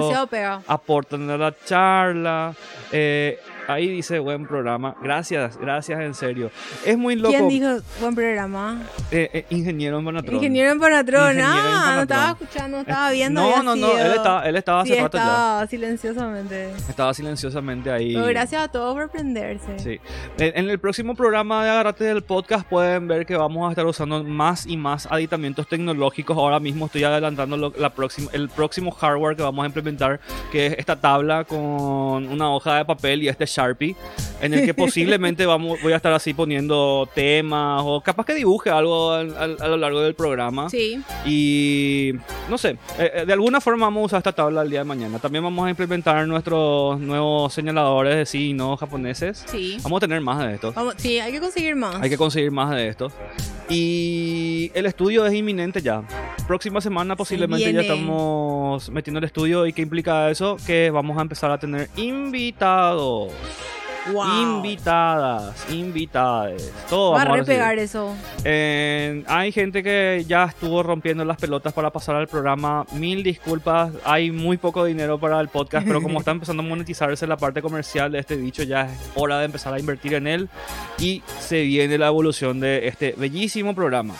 [0.66, 2.54] aportan a la charla.
[2.92, 3.38] eh,
[3.68, 4.94] ahí dice buen programa.
[5.02, 6.50] Gracias, gracias en serio.
[6.84, 7.34] Es muy loco.
[7.34, 7.68] ¿Quién dijo
[8.00, 8.82] buen programa?
[9.10, 10.36] Eh, eh, ingeniero en Bonatrón.
[10.36, 13.40] Ingeniero en en Ah, no estaba escuchando, no estaba viendo.
[13.40, 13.98] No, no, no.
[13.98, 15.24] Él estaba, él estaba hace Sí, rato ya.
[15.24, 16.70] estaba silenciosamente.
[16.88, 18.14] Estaba silenciosamente ahí.
[18.14, 19.78] Pero gracias a todos por prenderse.
[19.78, 20.00] Sí.
[20.38, 23.84] En en el próximo programa de Agarrate del Podcast pueden ver que vamos a estar
[23.86, 26.36] usando más y más aditamientos tecnológicos.
[26.36, 30.20] Ahora mismo estoy adelantando lo- la próxima, el próximo hardware que vamos a implementar,
[30.52, 33.94] que es esta tabla con una hoja de papel y este Sharpie,
[34.40, 38.70] en el que posiblemente vamos, voy a estar así poniendo temas o capaz que dibuje
[38.70, 40.68] algo al- al- a lo largo del programa.
[40.70, 41.00] Sí.
[41.24, 42.12] Y
[42.48, 44.84] no sé, eh, eh, de alguna forma vamos a usar esta tabla el día de
[44.84, 45.18] mañana.
[45.18, 49.44] También vamos a implementar nuestros nuevos señaladores de signos japoneses.
[49.46, 49.78] Sí.
[49.82, 50.72] Vamos a tener más de esto.
[50.74, 51.96] Vamos, sí, hay que conseguir más.
[52.02, 53.10] Hay que conseguir más de esto.
[53.68, 56.02] Y el estudio es inminente ya.
[56.46, 59.66] Próxima semana posiblemente ya estamos metiendo el estudio.
[59.66, 60.56] ¿Y qué implica eso?
[60.66, 63.32] Que vamos a empezar a tener invitados.
[63.44, 63.83] Yeah.
[64.12, 64.42] Wow.
[64.42, 66.72] Invitadas, invitades.
[66.90, 68.14] Todo Va a repegar eso.
[68.44, 72.84] Eh, hay gente que ya estuvo rompiendo las pelotas para pasar al programa.
[72.92, 77.26] Mil disculpas, hay muy poco dinero para el podcast, pero como está empezando a monetizarse
[77.26, 80.48] la parte comercial de este bicho, ya es hora de empezar a invertir en él
[80.98, 84.14] y se viene la evolución de este bellísimo programa.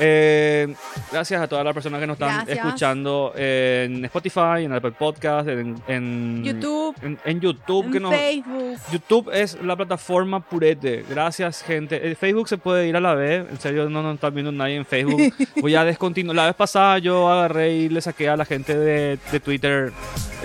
[0.00, 0.74] Eh,
[1.10, 2.58] gracias a todas las personas que nos están Gracias.
[2.58, 8.14] escuchando en Spotify, en Apple Podcast, en, en YouTube, en, en YouTube, que en nos,
[8.14, 8.78] Facebook.
[8.90, 11.04] YouTube es la plataforma purete.
[11.08, 12.06] Gracias, gente.
[12.06, 13.44] El Facebook se puede ir a la vez.
[13.50, 15.20] En serio, no nos está viendo nadie en Facebook.
[15.60, 16.34] Voy a descontinuar.
[16.36, 19.92] La vez pasada yo agarré y le saqué a la gente de, de Twitter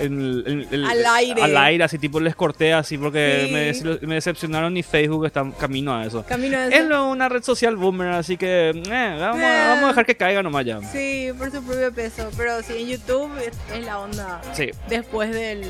[0.00, 1.42] el- el- el- Al aire.
[1.42, 3.84] Al aire, así tipo les corté así porque Sí.
[3.84, 6.24] me, me decepcionaron y Facebook está camino a eso.
[6.28, 6.88] Camino a Es eso.
[6.88, 9.68] luego una red social boomer, así que eh, vamos, a- Eh.
[9.70, 10.80] vamos a dejar que caiga nomás ya.
[10.82, 12.30] Sí, por su propio peso.
[12.36, 14.70] Pero sí, en YouTube es, es la onda Sí.
[14.88, 15.62] después del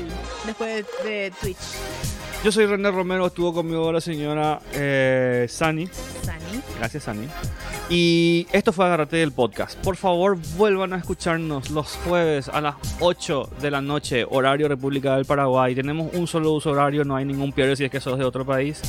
[0.45, 1.57] después de, de Twitch.
[2.41, 5.87] Yo soy René Romero, estuvo conmigo la señora eh, Sani.
[5.87, 6.61] Sani.
[6.77, 7.27] Gracias, Ani.
[7.89, 9.77] Y esto fue Agarrate del Podcast.
[9.79, 15.17] Por favor, vuelvan a escucharnos los jueves a las 8 de la noche, horario República
[15.17, 15.75] del Paraguay.
[15.75, 18.45] Tenemos un solo uso horario, no hay ningún pierde si es que sos de otro
[18.45, 18.81] país.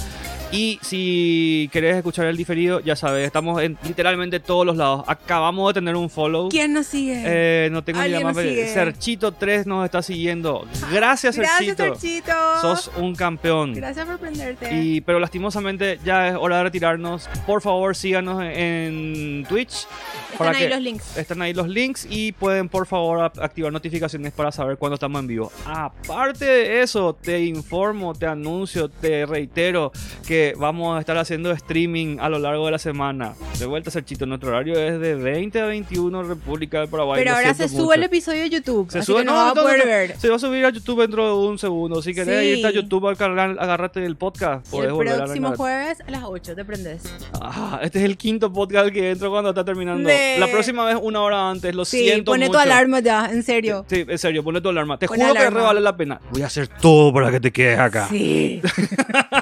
[0.53, 5.05] Y si querés escuchar el diferido, ya sabes, estamos en literalmente todos los lados.
[5.07, 6.49] Acabamos de tener un follow.
[6.49, 7.23] ¿Quién nos sigue?
[7.25, 8.75] Eh, no tengo ni la ¿Alguien más nos fe- sigue?
[8.75, 10.67] Serchito3 nos está siguiendo.
[10.93, 11.85] Gracias, Gracias, Serchito.
[11.95, 12.33] Serchito.
[12.61, 13.75] Sos un campeón.
[13.75, 14.75] Gracias por prenderte.
[14.83, 17.29] Y, pero lastimosamente ya es hora de retirarnos.
[17.47, 19.87] Por favor, síganos en Twitch.
[20.33, 21.17] Están ahí los links.
[21.17, 25.27] Están ahí los links y pueden por favor activar notificaciones para saber cuándo estamos en
[25.29, 25.53] vivo.
[25.67, 29.93] Aparte de eso, te informo, te anuncio, te reitero
[30.27, 33.35] que vamos a estar haciendo streaming a lo largo de la semana.
[33.59, 37.21] De vuelta, Serchito, nuestro horario es de 20 a 21 República del Paraguay.
[37.23, 37.93] Pero ahora se sube mucho.
[37.95, 38.91] el episodio de YouTube.
[38.91, 40.17] Se así sube, que no, va a poder ver.
[40.19, 42.01] Se va a subir a YouTube dentro de un segundo.
[42.03, 42.47] Si querés Sí.
[42.59, 44.67] irte a YouTube al canal, agárrate del podcast.
[44.73, 47.03] Y el a próximo jueves a las 8 te prendes.
[47.41, 50.09] Ah, este es el quinto podcast que entro cuando está terminando.
[50.09, 52.59] De- La próxima vez una hora antes, lo Sí, siento pone mucho.
[52.59, 53.85] tu alarma ya, en serio.
[53.89, 54.99] Sí, en serio, pone tu alarma.
[54.99, 56.21] Te Pon juro que re vale la pena.
[56.31, 58.07] Voy a hacer todo para que te quedes acá.
[58.09, 58.61] Sí.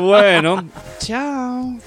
[0.00, 1.78] Bueno, chao.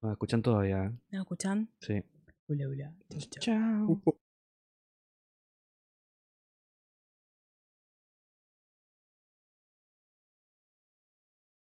[0.00, 0.92] ¿Me escuchan todavía?
[1.10, 1.68] ¿Me escuchan?
[1.80, 2.02] Sí.
[2.48, 2.92] Hola, hola.
[3.40, 4.00] Chao.